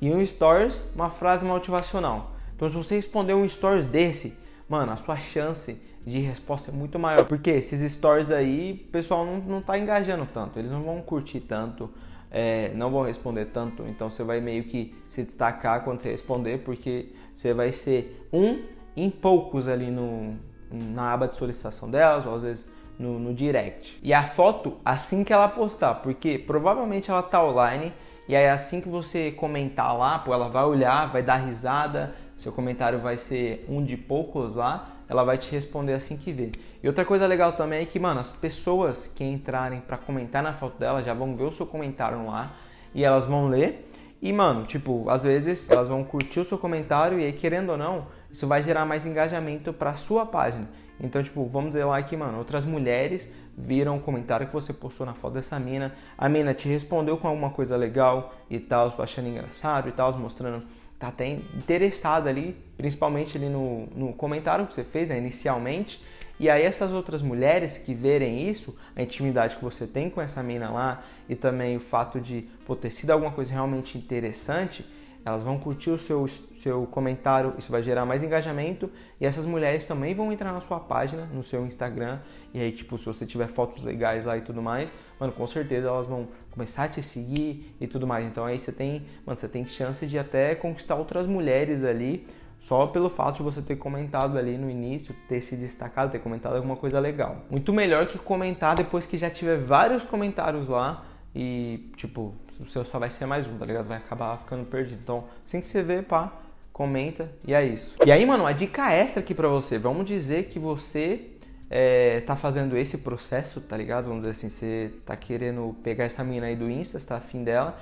e 0.00 0.10
um 0.10 0.24
stories, 0.24 0.82
uma 0.94 1.10
frase 1.10 1.44
motivacional. 1.44 2.32
Então, 2.56 2.68
se 2.68 2.76
você 2.76 2.96
responder 2.96 3.34
um 3.34 3.48
stories 3.48 3.86
desse, 3.86 4.36
mano, 4.68 4.90
a 4.90 4.96
sua 4.96 5.16
chance 5.16 5.80
de 6.06 6.18
resposta 6.20 6.70
é 6.70 6.74
muito 6.74 6.98
maior. 6.98 7.24
Porque 7.24 7.50
esses 7.50 7.92
stories 7.92 8.30
aí, 8.30 8.84
o 8.88 8.90
pessoal 8.90 9.24
não, 9.24 9.38
não 9.38 9.62
tá 9.62 9.78
engajando 9.78 10.26
tanto, 10.32 10.58
eles 10.58 10.70
não 10.70 10.82
vão 10.82 11.00
curtir 11.02 11.40
tanto, 11.40 11.90
é, 12.30 12.72
não 12.74 12.90
vão 12.90 13.02
responder 13.02 13.46
tanto. 13.46 13.84
Então 13.86 14.10
você 14.10 14.22
vai 14.22 14.40
meio 14.40 14.64
que 14.64 14.94
se 15.08 15.22
destacar 15.22 15.84
quando 15.84 16.02
você 16.02 16.10
responder, 16.10 16.58
porque 16.58 17.10
você 17.34 17.52
vai 17.52 17.72
ser 17.72 18.28
um 18.32 18.62
em 18.96 19.10
poucos 19.10 19.68
ali 19.68 19.90
no, 19.90 20.34
na 20.70 21.12
aba 21.12 21.28
de 21.28 21.36
solicitação 21.36 21.90
delas, 21.90 22.26
ou 22.26 22.34
às 22.34 22.42
vezes 22.42 22.68
no, 22.98 23.18
no 23.18 23.32
direct. 23.32 23.98
E 24.02 24.12
a 24.12 24.24
foto 24.24 24.76
assim 24.84 25.22
que 25.22 25.32
ela 25.32 25.48
postar, 25.48 25.96
porque 25.96 26.38
provavelmente 26.38 27.10
ela 27.10 27.22
tá 27.22 27.42
online. 27.42 27.92
E 28.26 28.36
aí 28.36 28.46
assim 28.46 28.80
que 28.80 28.88
você 28.88 29.30
comentar 29.32 29.96
lá, 29.96 30.18
pô, 30.18 30.34
ela 30.34 30.48
vai 30.48 30.64
olhar, 30.64 31.10
vai 31.10 31.22
dar 31.22 31.36
risada, 31.36 32.14
seu 32.36 32.52
comentário 32.52 32.98
vai 32.98 33.16
ser 33.16 33.64
um 33.68 33.82
de 33.82 33.96
poucos 33.96 34.54
lá, 34.54 34.97
ela 35.08 35.24
vai 35.24 35.38
te 35.38 35.50
responder 35.50 35.94
assim 35.94 36.16
que 36.16 36.32
vê. 36.32 36.52
E 36.82 36.86
outra 36.86 37.04
coisa 37.04 37.26
legal 37.26 37.52
também 37.52 37.82
é 37.82 37.86
que, 37.86 37.98
mano, 37.98 38.20
as 38.20 38.30
pessoas 38.30 39.06
que 39.06 39.24
entrarem 39.24 39.80
para 39.80 39.96
comentar 39.96 40.42
na 40.42 40.52
foto 40.52 40.78
dela 40.78 41.02
já 41.02 41.14
vão 41.14 41.34
ver 41.36 41.44
o 41.44 41.52
seu 41.52 41.66
comentário 41.66 42.26
lá 42.26 42.52
e 42.94 43.04
elas 43.04 43.24
vão 43.24 43.48
ler. 43.48 43.90
E, 44.20 44.32
mano, 44.32 44.64
tipo, 44.66 45.08
às 45.08 45.22
vezes 45.22 45.70
elas 45.70 45.88
vão 45.88 46.02
curtir 46.02 46.40
o 46.40 46.44
seu 46.44 46.58
comentário 46.58 47.20
e 47.20 47.24
aí, 47.24 47.32
querendo 47.32 47.70
ou 47.70 47.78
não, 47.78 48.06
isso 48.30 48.46
vai 48.46 48.62
gerar 48.62 48.84
mais 48.84 49.06
engajamento 49.06 49.72
pra 49.72 49.94
sua 49.94 50.26
página. 50.26 50.68
Então, 51.00 51.22
tipo, 51.22 51.46
vamos 51.46 51.70
dizer 51.70 51.84
lá 51.84 52.02
que, 52.02 52.16
mano, 52.16 52.38
outras 52.38 52.64
mulheres 52.64 53.32
viram 53.56 53.96
o 53.96 54.00
comentário 54.00 54.46
que 54.46 54.52
você 54.52 54.72
postou 54.72 55.06
na 55.06 55.14
foto 55.14 55.34
dessa 55.34 55.58
mina. 55.58 55.94
A 56.16 56.28
mina 56.28 56.52
te 56.52 56.68
respondeu 56.68 57.16
com 57.16 57.28
alguma 57.28 57.50
coisa 57.50 57.76
legal 57.76 58.34
e 58.50 58.58
tal, 58.58 58.94
achando 58.98 59.28
engraçado 59.28 59.88
e 59.88 59.92
tal, 59.92 60.16
mostrando 60.18 60.64
tá 60.98 61.08
até 61.08 61.28
interessada 61.28 62.28
ali, 62.28 62.56
principalmente 62.76 63.36
ali 63.36 63.48
no, 63.48 63.86
no 63.94 64.12
comentário 64.12 64.66
que 64.66 64.74
você 64.74 64.84
fez, 64.84 65.08
né, 65.08 65.18
inicialmente. 65.18 66.02
E 66.40 66.48
aí 66.48 66.62
essas 66.62 66.92
outras 66.92 67.20
mulheres 67.20 67.78
que 67.78 67.94
verem 67.94 68.48
isso, 68.48 68.76
a 68.94 69.02
intimidade 69.02 69.56
que 69.56 69.62
você 69.62 69.86
tem 69.86 70.08
com 70.08 70.20
essa 70.20 70.42
mina 70.42 70.70
lá 70.70 71.02
e 71.28 71.34
também 71.34 71.76
o 71.76 71.80
fato 71.80 72.20
de 72.20 72.48
pô, 72.66 72.76
ter 72.76 72.90
sido 72.90 73.10
alguma 73.10 73.32
coisa 73.32 73.52
realmente 73.52 73.98
interessante, 73.98 74.86
elas 75.28 75.42
vão 75.42 75.58
curtir 75.58 75.90
o 75.90 75.98
seu, 75.98 76.26
seu 76.62 76.86
comentário, 76.86 77.54
isso 77.58 77.70
vai 77.70 77.82
gerar 77.82 78.04
mais 78.04 78.22
engajamento 78.22 78.90
e 79.20 79.26
essas 79.26 79.46
mulheres 79.46 79.86
também 79.86 80.14
vão 80.14 80.32
entrar 80.32 80.52
na 80.52 80.60
sua 80.60 80.80
página, 80.80 81.26
no 81.26 81.42
seu 81.42 81.64
Instagram 81.64 82.18
e 82.52 82.60
aí, 82.60 82.72
tipo, 82.72 82.96
se 82.98 83.04
você 83.04 83.24
tiver 83.26 83.48
fotos 83.48 83.82
legais 83.84 84.24
lá 84.24 84.36
e 84.36 84.40
tudo 84.40 84.62
mais, 84.62 84.92
mano, 85.20 85.32
com 85.32 85.46
certeza 85.46 85.88
elas 85.88 86.06
vão 86.06 86.28
começar 86.50 86.84
a 86.84 86.88
te 86.88 87.02
seguir 87.02 87.74
e 87.80 87.86
tudo 87.86 88.06
mais. 88.06 88.26
Então 88.26 88.44
aí 88.44 88.58
você 88.58 88.72
tem, 88.72 89.06
mano, 89.24 89.38
você 89.38 89.48
tem 89.48 89.64
chance 89.66 90.06
de 90.06 90.18
até 90.18 90.54
conquistar 90.54 90.96
outras 90.96 91.26
mulheres 91.26 91.84
ali 91.84 92.26
só 92.60 92.86
pelo 92.86 93.08
fato 93.08 93.36
de 93.36 93.42
você 93.42 93.62
ter 93.62 93.76
comentado 93.76 94.36
ali 94.36 94.58
no 94.58 94.68
início, 94.68 95.14
ter 95.28 95.40
se 95.40 95.56
destacado, 95.56 96.10
ter 96.10 96.18
comentado 96.18 96.56
alguma 96.56 96.76
coisa 96.76 96.98
legal. 96.98 97.42
Muito 97.50 97.72
melhor 97.72 98.06
que 98.06 98.18
comentar 98.18 98.74
depois 98.74 99.06
que 99.06 99.16
já 99.16 99.30
tiver 99.30 99.58
vários 99.58 100.02
comentários 100.02 100.68
lá 100.68 101.04
e, 101.34 101.90
tipo, 101.96 102.34
o 102.60 102.66
seu 102.66 102.84
só 102.84 102.98
vai 102.98 103.10
ser 103.10 103.26
mais 103.26 103.46
um, 103.46 103.56
tá 103.56 103.64
ligado? 103.64 103.86
Vai 103.86 103.98
acabar 103.98 104.36
ficando 104.38 104.64
perdido. 104.64 105.00
Então, 105.02 105.24
assim 105.46 105.60
que 105.60 105.66
você 105.66 105.82
vê, 105.82 106.02
pá, 106.02 106.32
comenta 106.72 107.30
e 107.46 107.54
é 107.54 107.64
isso. 107.64 107.94
E 108.04 108.10
aí, 108.10 108.24
mano, 108.24 108.44
uma 108.44 108.54
dica 108.54 108.92
extra 108.92 109.20
aqui 109.20 109.34
pra 109.34 109.48
você. 109.48 109.78
Vamos 109.78 110.06
dizer 110.06 110.44
que 110.44 110.58
você 110.58 111.30
é, 111.70 112.20
tá 112.20 112.36
fazendo 112.36 112.76
esse 112.76 112.98
processo, 112.98 113.60
tá 113.60 113.76
ligado? 113.76 114.04
Vamos 114.06 114.20
dizer 114.20 114.30
assim, 114.30 114.48
você 114.48 114.92
tá 115.04 115.16
querendo 115.16 115.76
pegar 115.82 116.04
essa 116.04 116.24
mina 116.24 116.46
aí 116.46 116.56
do 116.56 116.70
Insta, 116.70 116.98
você 116.98 117.06
tá 117.06 117.16
afim 117.16 117.44
dela 117.44 117.78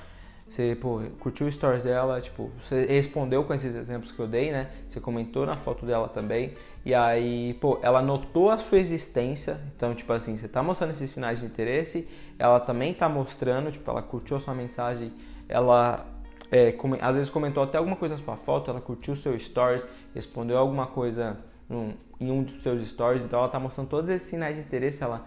você, 0.48 0.76
pô, 0.80 1.00
curtiu 1.18 1.50
stories 1.50 1.84
dela, 1.84 2.20
tipo, 2.20 2.50
você 2.62 2.86
respondeu 2.86 3.42
com 3.44 3.52
esses 3.52 3.74
exemplos 3.74 4.12
que 4.12 4.20
eu 4.20 4.28
dei, 4.28 4.52
né? 4.52 4.70
Você 4.88 5.00
comentou 5.00 5.44
na 5.44 5.56
foto 5.56 5.84
dela 5.84 6.08
também. 6.08 6.54
E 6.84 6.94
aí, 6.94 7.54
pô, 7.54 7.78
ela 7.82 8.00
notou 8.00 8.50
a 8.50 8.56
sua 8.56 8.78
existência. 8.78 9.60
Então, 9.74 9.94
tipo 9.94 10.12
assim, 10.12 10.36
você 10.36 10.46
tá 10.46 10.62
mostrando 10.62 10.92
esses 10.92 11.10
sinais 11.10 11.40
de 11.40 11.46
interesse, 11.46 12.08
ela 12.38 12.60
também 12.60 12.94
tá 12.94 13.08
mostrando, 13.08 13.72
tipo, 13.72 13.90
ela 13.90 14.02
curtiu 14.02 14.36
a 14.36 14.40
sua 14.40 14.54
mensagem, 14.54 15.12
ela 15.48 16.06
é, 16.50 16.70
come, 16.72 16.98
às 17.00 17.14
vezes 17.14 17.30
comentou 17.30 17.62
até 17.62 17.78
alguma 17.78 17.96
coisa 17.96 18.16
na 18.16 18.22
sua 18.22 18.36
foto, 18.36 18.70
ela 18.70 18.80
curtiu 18.80 19.16
seu 19.16 19.38
stories, 19.38 19.86
respondeu 20.14 20.58
alguma 20.58 20.86
coisa 20.86 21.36
num, 21.68 21.94
em 22.20 22.30
um 22.30 22.44
dos 22.44 22.62
seus 22.62 22.88
stories, 22.88 23.24
então 23.24 23.40
ela 23.40 23.48
tá 23.48 23.58
mostrando 23.58 23.88
todos 23.88 24.08
esses 24.10 24.28
sinais 24.28 24.54
de 24.54 24.62
interesse, 24.62 25.02
ela 25.02 25.26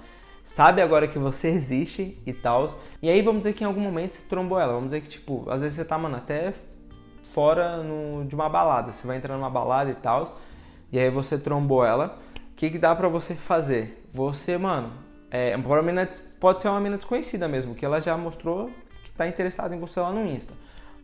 sabe 0.49 0.81
agora 0.81 1.07
que 1.07 1.19
você 1.19 1.49
existe 1.49 2.17
e 2.25 2.33
tal. 2.33 2.79
E 3.01 3.09
aí 3.09 3.21
vamos 3.21 3.41
dizer 3.41 3.53
que 3.53 3.63
em 3.63 3.67
algum 3.67 3.79
momento 3.79 4.13
você 4.13 4.23
trombou 4.27 4.59
ela. 4.59 4.73
Vamos 4.73 4.89
dizer 4.89 5.01
que, 5.01 5.07
tipo, 5.07 5.49
às 5.49 5.61
vezes 5.61 5.75
você 5.75 5.85
tá, 5.85 5.97
mano, 5.97 6.17
até 6.17 6.53
fora 7.33 7.83
no, 7.83 8.25
de 8.25 8.33
uma 8.33 8.49
balada. 8.49 8.91
Você 8.91 9.05
vai 9.05 9.17
entrar 9.17 9.35
numa 9.35 9.49
balada 9.49 9.91
e 9.91 9.93
tal. 9.93 10.39
E 10.91 10.97
aí 10.97 11.09
você 11.11 11.37
trombou 11.37 11.85
ela. 11.85 12.19
O 12.51 12.55
que, 12.55 12.71
que 12.71 12.79
dá 12.79 12.95
pra 12.95 13.07
você 13.07 13.35
fazer? 13.35 14.03
Você, 14.11 14.57
mano, 14.57 14.91
é, 15.29 15.55
pode 16.39 16.61
ser 16.61 16.67
uma 16.67 16.81
mina 16.81 16.97
desconhecida 16.97 17.47
mesmo, 17.47 17.75
que 17.75 17.85
ela 17.85 18.01
já 18.01 18.17
mostrou 18.17 18.71
que 19.03 19.11
tá 19.11 19.27
interessada 19.27 19.75
em 19.75 19.79
você 19.79 19.99
lá 19.99 20.11
no 20.11 20.25
Insta. 20.25 20.53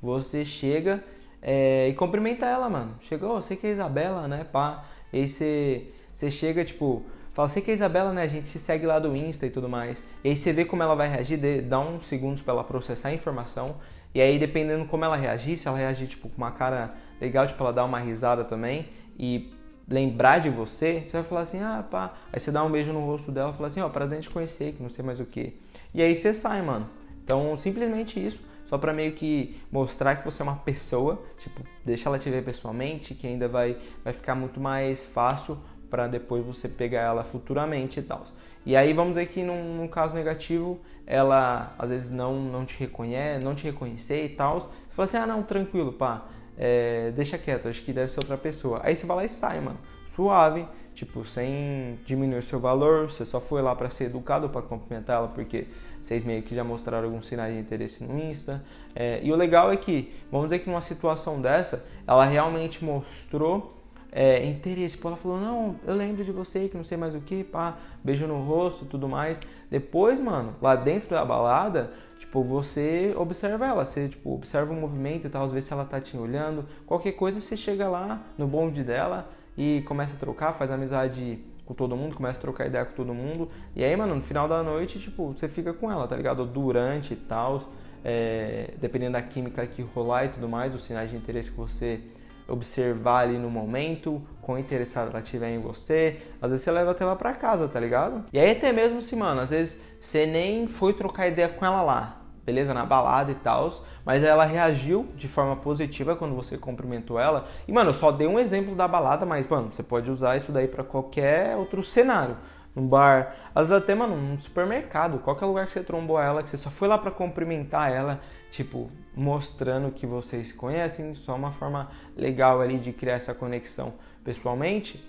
Você 0.02 0.44
chega 0.44 1.04
é, 1.40 1.88
e 1.88 1.94
cumprimenta 1.94 2.48
ela, 2.48 2.68
mano. 2.68 2.96
Chegou, 3.02 3.38
oh, 3.38 3.42
você 3.42 3.56
que 3.56 3.68
é 3.68 3.72
Isabela, 3.72 4.28
né, 4.28 4.44
pá. 4.44 4.86
E 5.14 5.20
aí 5.20 5.30
você, 5.30 5.94
você 6.16 6.32
chega, 6.32 6.66
tipo, 6.66 7.06
Fala, 7.36 7.50
sei 7.50 7.62
que 7.62 7.70
a 7.70 7.74
Isabela, 7.74 8.14
né, 8.14 8.24
a 8.24 8.28
gente 8.28 8.48
se 8.48 8.58
segue 8.58 8.86
lá 8.86 8.98
do 8.98 9.14
Insta 9.14 9.46
e 9.46 9.50
tudo 9.50 9.68
mais. 9.68 10.02
E 10.24 10.30
aí 10.30 10.38
você 10.38 10.54
vê 10.54 10.64
como 10.64 10.82
ela 10.82 10.96
vai 10.96 11.10
reagir, 11.10 11.38
dá 11.64 11.82
uns 11.82 12.08
segundos 12.08 12.42
para 12.42 12.54
ela 12.54 12.64
processar 12.64 13.10
a 13.10 13.14
informação. 13.14 13.76
E 14.14 14.22
aí, 14.22 14.40
dependendo 14.40 14.86
como 14.86 15.04
ela 15.04 15.18
reagir, 15.18 15.58
se 15.58 15.68
ela 15.68 15.78
reagir 15.78 16.08
tipo 16.08 16.30
com 16.30 16.38
uma 16.38 16.52
cara 16.52 16.96
legal, 17.20 17.46
tipo 17.46 17.62
ela 17.62 17.74
dar 17.74 17.84
uma 17.84 18.00
risada 18.00 18.46
também 18.46 18.88
e 19.20 19.54
lembrar 19.86 20.40
de 20.40 20.50
você, 20.50 21.04
você 21.06 21.18
vai 21.18 21.24
falar 21.24 21.42
assim: 21.42 21.62
"Ah, 21.62 21.84
pá". 21.92 22.14
Aí 22.32 22.40
você 22.40 22.54
dá 22.54 22.64
um 22.64 22.72
beijo 22.72 22.94
no 22.94 23.06
rosto 23.06 23.34
dela 23.34 23.52
e 23.52 23.54
fala 23.54 23.68
assim: 23.68 23.82
"Ó, 23.82 23.88
oh, 23.88 23.90
prazer 23.90 24.18
em 24.18 24.22
te 24.22 24.30
conhecer, 24.30 24.72
que 24.72 24.82
não 24.82 24.90
sei 24.90 25.04
mais 25.04 25.20
o 25.20 25.26
que". 25.26 25.60
E 25.94 26.02
aí 26.02 26.16
você 26.16 26.34
sai, 26.34 26.62
mano. 26.62 26.88
Então, 27.22 27.58
simplesmente 27.58 28.26
isso, 28.26 28.40
só 28.66 28.78
para 28.78 28.94
meio 28.94 29.12
que 29.12 29.60
mostrar 29.70 30.16
que 30.16 30.24
você 30.24 30.42
é 30.42 30.44
uma 30.44 30.56
pessoa, 30.56 31.22
tipo, 31.40 31.62
deixa 31.84 32.08
ela 32.08 32.18
te 32.18 32.30
ver 32.30 32.46
pessoalmente, 32.46 33.14
que 33.14 33.28
ainda 33.28 33.50
vai 33.50 33.78
vai 34.06 34.14
ficar 34.14 34.36
muito 34.36 34.58
mais 34.58 35.04
fácil 35.08 35.58
para 35.96 36.08
depois 36.08 36.46
você 36.46 36.68
pegar 36.68 37.04
ela 37.04 37.24
futuramente 37.24 38.02
e 38.02 38.04
tal. 38.04 38.26
E 38.66 38.76
aí 38.76 38.92
vamos 38.92 39.14
dizer 39.14 39.28
que 39.28 39.42
num, 39.42 39.78
num, 39.78 39.88
caso 39.88 40.14
negativo, 40.14 40.78
ela 41.08 41.74
às 41.80 41.88
vezes 41.88 42.12
não, 42.12 42.38
não 42.38 42.66
te 42.66 42.78
reconhece, 42.78 43.46
não 43.46 43.56
te 43.56 43.64
reconhecer 43.64 44.26
e 44.26 44.30
tal. 44.30 44.60
Você 44.60 44.94
fala 44.94 45.08
assim, 45.08 45.18
ah 45.18 45.26
não, 45.26 45.42
tranquilo, 45.42 45.94
pá, 45.94 46.26
é, 46.58 47.12
deixa 47.16 47.38
quieto, 47.38 47.70
acho 47.70 47.82
que 47.82 47.94
deve 47.94 48.12
ser 48.12 48.20
outra 48.20 48.38
pessoa. 48.38 48.82
Aí 48.84 48.94
você 48.94 49.06
vai 49.06 49.16
lá 49.16 49.24
e 49.24 49.30
sai, 49.30 49.62
mano, 49.62 49.78
suave, 50.14 50.68
tipo, 50.94 51.24
sem 51.24 51.98
diminuir 52.06 52.44
seu 52.44 52.60
valor, 52.60 53.10
você 53.10 53.24
só 53.24 53.40
foi 53.40 53.62
lá 53.62 53.74
para 53.74 53.90
ser 53.90 54.06
educado, 54.06 54.50
para 54.50 54.64
cumprimentar 54.64 55.16
ela, 55.16 55.30
porque 55.30 55.68
vocês 56.02 56.26
meio 56.26 56.44
que 56.44 56.54
já 56.54 56.64
mostraram 56.66 57.06
alguns 57.06 57.26
sinais 57.26 57.54
de 57.54 57.62
interesse 57.62 58.04
no 58.04 58.20
Insta. 58.20 58.62
É, 58.94 59.22
e 59.24 59.32
o 59.32 59.36
legal 59.38 59.72
é 59.72 59.78
que, 59.78 60.14
vamos 60.30 60.48
dizer 60.48 60.60
que 60.60 60.70
numa 60.70 60.82
situação 60.82 61.42
dessa, 61.42 61.86
ela 62.06 62.26
realmente 62.26 62.84
mostrou 62.84 63.76
é, 64.16 64.46
interesse. 64.46 64.98
Pô, 64.98 65.10
ela 65.10 65.18
falou, 65.18 65.40
não, 65.40 65.76
eu 65.86 65.94
lembro 65.94 66.24
de 66.24 66.32
você, 66.32 66.70
que 66.70 66.78
não 66.78 66.86
sei 66.86 66.98
mais 66.98 67.14
o 67.14 67.20
que, 67.20 67.44
pá, 67.44 67.78
beijo 68.02 68.26
no 68.26 68.42
rosto 68.44 68.86
tudo 68.86 69.10
mais. 69.10 69.42
Depois, 69.70 70.22
mano, 70.22 70.56
lá 70.62 70.74
dentro 70.74 71.10
da 71.10 71.26
balada, 71.26 71.92
tipo, 72.18 72.42
você 72.42 73.14
observa 73.18 73.66
ela, 73.66 73.86
você, 73.86 74.08
tipo, 74.08 74.34
observa 74.34 74.72
o 74.72 74.76
movimento 74.76 75.28
e 75.28 75.30
tal, 75.30 75.50
vê 75.50 75.62
se 75.62 75.74
ela 75.74 75.84
tá 75.84 76.00
te 76.00 76.16
olhando. 76.16 76.66
Qualquer 76.88 77.12
coisa, 77.12 77.42
você 77.42 77.58
chega 77.58 77.90
lá 77.90 78.22
no 78.38 78.48
bonde 78.48 78.84
dela 78.84 79.30
e 79.58 79.84
começa 79.86 80.16
a 80.16 80.18
trocar, 80.18 80.54
faz 80.54 80.72
amizade 80.72 81.38
com 81.66 81.74
todo 81.74 81.98
mundo, 81.98 82.16
começa 82.16 82.40
a 82.40 82.42
trocar 82.42 82.68
ideia 82.68 82.86
com 82.86 82.94
todo 82.94 83.14
mundo. 83.14 83.50
E 83.76 83.84
aí, 83.84 83.94
mano, 83.98 84.16
no 84.16 84.22
final 84.22 84.48
da 84.48 84.64
noite, 84.64 84.98
tipo, 84.98 85.34
você 85.34 85.50
fica 85.50 85.74
com 85.74 85.92
ela, 85.92 86.08
tá 86.08 86.16
ligado? 86.16 86.46
Durante 86.46 87.14
e 87.14 87.18
tal, 87.18 87.70
é, 88.02 88.76
dependendo 88.80 89.14
da 89.14 89.22
química 89.22 89.68
que 89.68 89.82
rolar 89.82 90.26
e 90.26 90.30
tudo 90.30 90.48
mais, 90.48 90.74
os 90.74 90.86
sinais 90.86 91.10
de 91.10 91.18
interesse 91.18 91.52
que 91.52 91.58
você 91.58 92.00
observar 92.48 93.24
ali 93.24 93.38
no 93.38 93.50
momento, 93.50 94.22
quão 94.42 94.58
interessada 94.58 95.10
ela 95.10 95.22
tiver 95.22 95.52
em 95.52 95.60
você. 95.60 96.22
Às 96.42 96.52
vezes 96.52 96.64
você 96.64 96.72
leva 96.72 96.92
até 96.92 97.04
ela 97.04 97.16
pra 97.16 97.34
casa, 97.34 97.68
tá 97.68 97.80
ligado? 97.80 98.24
E 98.32 98.40
aí 98.40 98.52
até 98.52 98.72
mesmo 98.72 99.02
se, 99.02 99.16
mano, 99.16 99.42
às 99.42 99.50
vezes 99.50 99.82
você 100.00 100.26
nem 100.26 100.68
foi 100.68 100.94
trocar 100.94 101.28
ideia 101.28 101.50
com 101.50 101.66
ela 101.66 101.82
lá, 101.82 102.22
beleza? 102.46 102.74
Na 102.74 102.86
balada 102.86 103.32
e 103.32 103.36
tal, 103.36 103.74
mas 104.06 104.24
ela 104.24 104.46
reagiu 104.46 105.08
de 105.16 105.28
forma 105.28 105.56
positiva 105.56 106.16
quando 106.16 106.36
você 106.36 106.58
cumprimentou 106.58 107.20
ela. 107.20 107.46
E, 107.68 107.72
mano, 107.72 107.90
eu 107.90 107.94
só 107.94 108.12
dei 108.12 108.28
um 108.28 108.40
exemplo 108.40 108.76
da 108.76 108.88
balada, 108.88 109.26
mas, 109.26 109.48
mano, 109.48 109.72
você 109.74 109.82
pode 109.82 110.12
usar 110.12 110.38
isso 110.38 110.52
daí 110.52 110.68
para 110.68 110.84
qualquer 110.84 111.56
outro 111.56 111.84
cenário 111.84 112.38
num 112.76 112.86
bar, 112.88 113.36
às 113.56 113.70
vezes 113.70 113.84
até, 113.84 113.96
mano, 113.96 114.18
num 114.18 114.38
supermercado, 114.38 115.20
qualquer 115.20 115.46
lugar 115.46 115.66
que 115.66 115.74
você 115.74 115.82
trombou 115.82 116.20
ela, 116.20 116.44
que 116.44 116.50
você 116.50 116.58
só 116.58 116.70
foi 116.70 116.88
lá 116.88 116.98
para 116.98 117.10
cumprimentar 117.10 117.92
ela, 117.92 118.20
tipo, 118.52 118.92
mostrando 119.16 119.92
que 119.92 120.06
vocês 120.06 120.48
se 120.48 120.54
conhecem, 120.54 121.16
só 121.16 121.36
uma 121.36 121.54
forma 121.54 121.90
legal 122.18 122.60
ali 122.60 122.78
de 122.78 122.92
criar 122.92 123.16
essa 123.16 123.34
conexão 123.34 123.94
pessoalmente. 124.24 125.02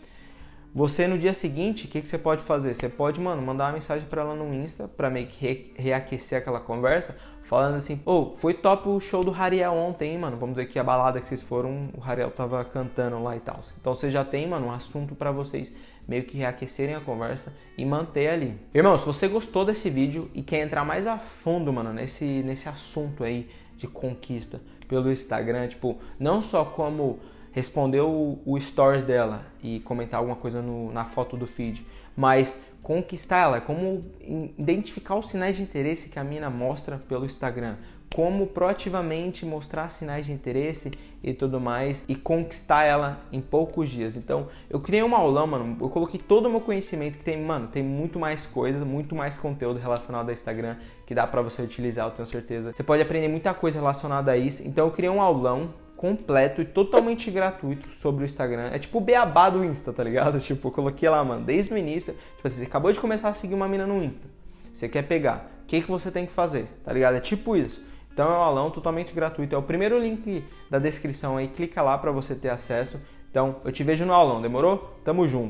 Você 0.76 1.08
no 1.08 1.18
dia 1.18 1.32
seguinte, 1.32 1.86
o 1.86 1.88
que, 1.88 2.02
que 2.02 2.06
você 2.06 2.18
pode 2.18 2.42
fazer? 2.42 2.74
Você 2.74 2.88
pode, 2.88 3.18
mano, 3.18 3.40
mandar 3.40 3.64
uma 3.64 3.72
mensagem 3.72 4.06
para 4.06 4.20
ela 4.20 4.34
no 4.34 4.52
Insta 4.52 4.86
para 4.86 5.08
meio 5.08 5.26
que 5.26 5.40
re 5.40 5.72
reaquecer 5.74 6.38
aquela 6.38 6.60
conversa, 6.60 7.16
falando 7.44 7.76
assim, 7.76 7.98
ô, 8.04 8.12
oh, 8.12 8.36
foi 8.36 8.52
top 8.52 8.88
o 8.88 9.00
show 9.00 9.24
do 9.24 9.32
Hariel 9.32 9.72
ontem, 9.72 10.12
hein, 10.12 10.18
mano? 10.18 10.36
Vamos 10.36 10.56
dizer 10.56 10.68
que 10.68 10.78
a 10.78 10.84
balada 10.84 11.18
que 11.18 11.28
vocês 11.28 11.42
foram, 11.42 11.88
o 11.96 12.04
Hariel 12.04 12.30
tava 12.30 12.62
cantando 12.62 13.22
lá 13.22 13.34
e 13.34 13.40
tal. 13.40 13.60
Então 13.80 13.94
você 13.94 14.10
já 14.10 14.22
tem, 14.22 14.46
mano, 14.46 14.66
um 14.66 14.70
assunto 14.70 15.14
para 15.14 15.32
vocês 15.32 15.72
meio 16.06 16.24
que 16.24 16.36
reaquecerem 16.36 16.94
a 16.94 17.00
conversa 17.00 17.52
e 17.76 17.84
manter 17.84 18.28
ali. 18.28 18.54
Irmão, 18.74 18.96
se 18.96 19.04
você 19.04 19.26
gostou 19.28 19.64
desse 19.64 19.90
vídeo 19.90 20.30
e 20.34 20.42
quer 20.42 20.64
entrar 20.64 20.84
mais 20.84 21.06
a 21.06 21.18
fundo, 21.18 21.72
mano, 21.72 21.92
nesse, 21.92 22.24
nesse 22.24 22.68
assunto 22.68 23.24
aí 23.24 23.48
de 23.76 23.86
conquista 23.86 24.60
pelo 24.88 25.10
Instagram, 25.10 25.68
tipo, 25.68 25.98
não 26.18 26.40
só 26.40 26.64
como 26.64 27.18
responder 27.52 28.02
o, 28.02 28.38
o 28.44 28.60
stories 28.60 29.04
dela 29.04 29.46
e 29.62 29.80
comentar 29.80 30.18
alguma 30.18 30.36
coisa 30.36 30.60
no, 30.60 30.92
na 30.92 31.06
foto 31.06 31.36
do 31.36 31.46
feed, 31.46 31.84
mas 32.14 32.54
conquistar 32.82 33.42
ela, 33.42 33.60
como 33.60 34.04
identificar 34.56 35.16
os 35.16 35.28
sinais 35.28 35.56
de 35.56 35.62
interesse 35.62 36.08
que 36.08 36.18
a 36.18 36.24
mina 36.24 36.48
mostra 36.48 36.98
pelo 37.08 37.24
Instagram, 37.24 37.76
como 38.16 38.46
proativamente 38.46 39.44
mostrar 39.44 39.90
sinais 39.90 40.24
de 40.24 40.32
interesse 40.32 40.90
e 41.22 41.34
tudo 41.34 41.60
mais 41.60 42.02
e 42.08 42.14
conquistar 42.14 42.84
ela 42.84 43.20
em 43.30 43.42
poucos 43.42 43.90
dias. 43.90 44.16
Então, 44.16 44.48
eu 44.70 44.80
criei 44.80 45.02
uma 45.02 45.18
aula, 45.18 45.46
mano, 45.46 45.76
eu 45.78 45.90
coloquei 45.90 46.18
todo 46.18 46.46
o 46.46 46.50
meu 46.50 46.62
conhecimento 46.62 47.18
que 47.18 47.24
tem, 47.24 47.38
mano, 47.38 47.68
tem 47.68 47.82
muito 47.82 48.18
mais 48.18 48.46
coisa, 48.46 48.86
muito 48.86 49.14
mais 49.14 49.36
conteúdo 49.36 49.78
relacionado 49.78 50.30
ao 50.30 50.32
Instagram 50.32 50.76
que 51.04 51.14
dá 51.14 51.26
para 51.26 51.42
você 51.42 51.60
utilizar, 51.60 52.06
eu 52.06 52.10
tenho 52.10 52.26
certeza. 52.26 52.72
Você 52.72 52.82
pode 52.82 53.02
aprender 53.02 53.28
muita 53.28 53.52
coisa 53.52 53.78
relacionada 53.78 54.32
a 54.32 54.36
isso. 54.38 54.66
Então, 54.66 54.86
eu 54.86 54.92
criei 54.92 55.10
um 55.10 55.20
aulão 55.20 55.74
completo 55.94 56.62
e 56.62 56.64
totalmente 56.64 57.30
gratuito 57.30 57.86
sobre 57.98 58.22
o 58.22 58.24
Instagram. 58.24 58.70
É 58.72 58.78
tipo 58.78 58.96
o 58.96 59.00
beabá 59.02 59.50
do 59.50 59.62
Insta, 59.62 59.92
tá 59.92 60.02
ligado? 60.02 60.40
Tipo, 60.40 60.68
eu 60.68 60.72
coloquei 60.72 61.06
lá, 61.06 61.22
mano, 61.22 61.44
desde 61.44 61.74
o 61.74 61.76
início. 61.76 62.14
Tipo 62.36 62.48
assim, 62.48 62.60
você 62.60 62.64
acabou 62.64 62.90
de 62.90 62.98
começar 62.98 63.28
a 63.28 63.34
seguir 63.34 63.52
uma 63.52 63.68
mina 63.68 63.86
no 63.86 64.02
Insta. 64.02 64.26
Você 64.72 64.88
quer 64.88 65.02
pegar. 65.02 65.50
O 65.64 65.66
que, 65.66 65.82
que 65.82 65.90
você 65.90 66.10
tem 66.10 66.24
que 66.24 66.32
fazer? 66.32 66.66
Tá 66.82 66.94
ligado? 66.94 67.16
É 67.16 67.20
tipo 67.20 67.54
isso. 67.54 67.84
Então 68.16 68.32
é 68.32 68.38
um 68.38 68.40
aulão 68.40 68.70
totalmente 68.70 69.12
gratuito. 69.12 69.54
É 69.54 69.58
o 69.58 69.62
primeiro 69.62 69.98
link 69.98 70.42
da 70.70 70.78
descrição 70.78 71.36
aí. 71.36 71.48
Clica 71.48 71.82
lá 71.82 71.98
para 71.98 72.10
você 72.10 72.34
ter 72.34 72.48
acesso. 72.48 72.98
Então 73.30 73.56
eu 73.62 73.70
te 73.70 73.84
vejo 73.84 74.06
no 74.06 74.14
aulão. 74.14 74.40
Demorou? 74.40 74.98
Tamo 75.04 75.28
junto. 75.28 75.44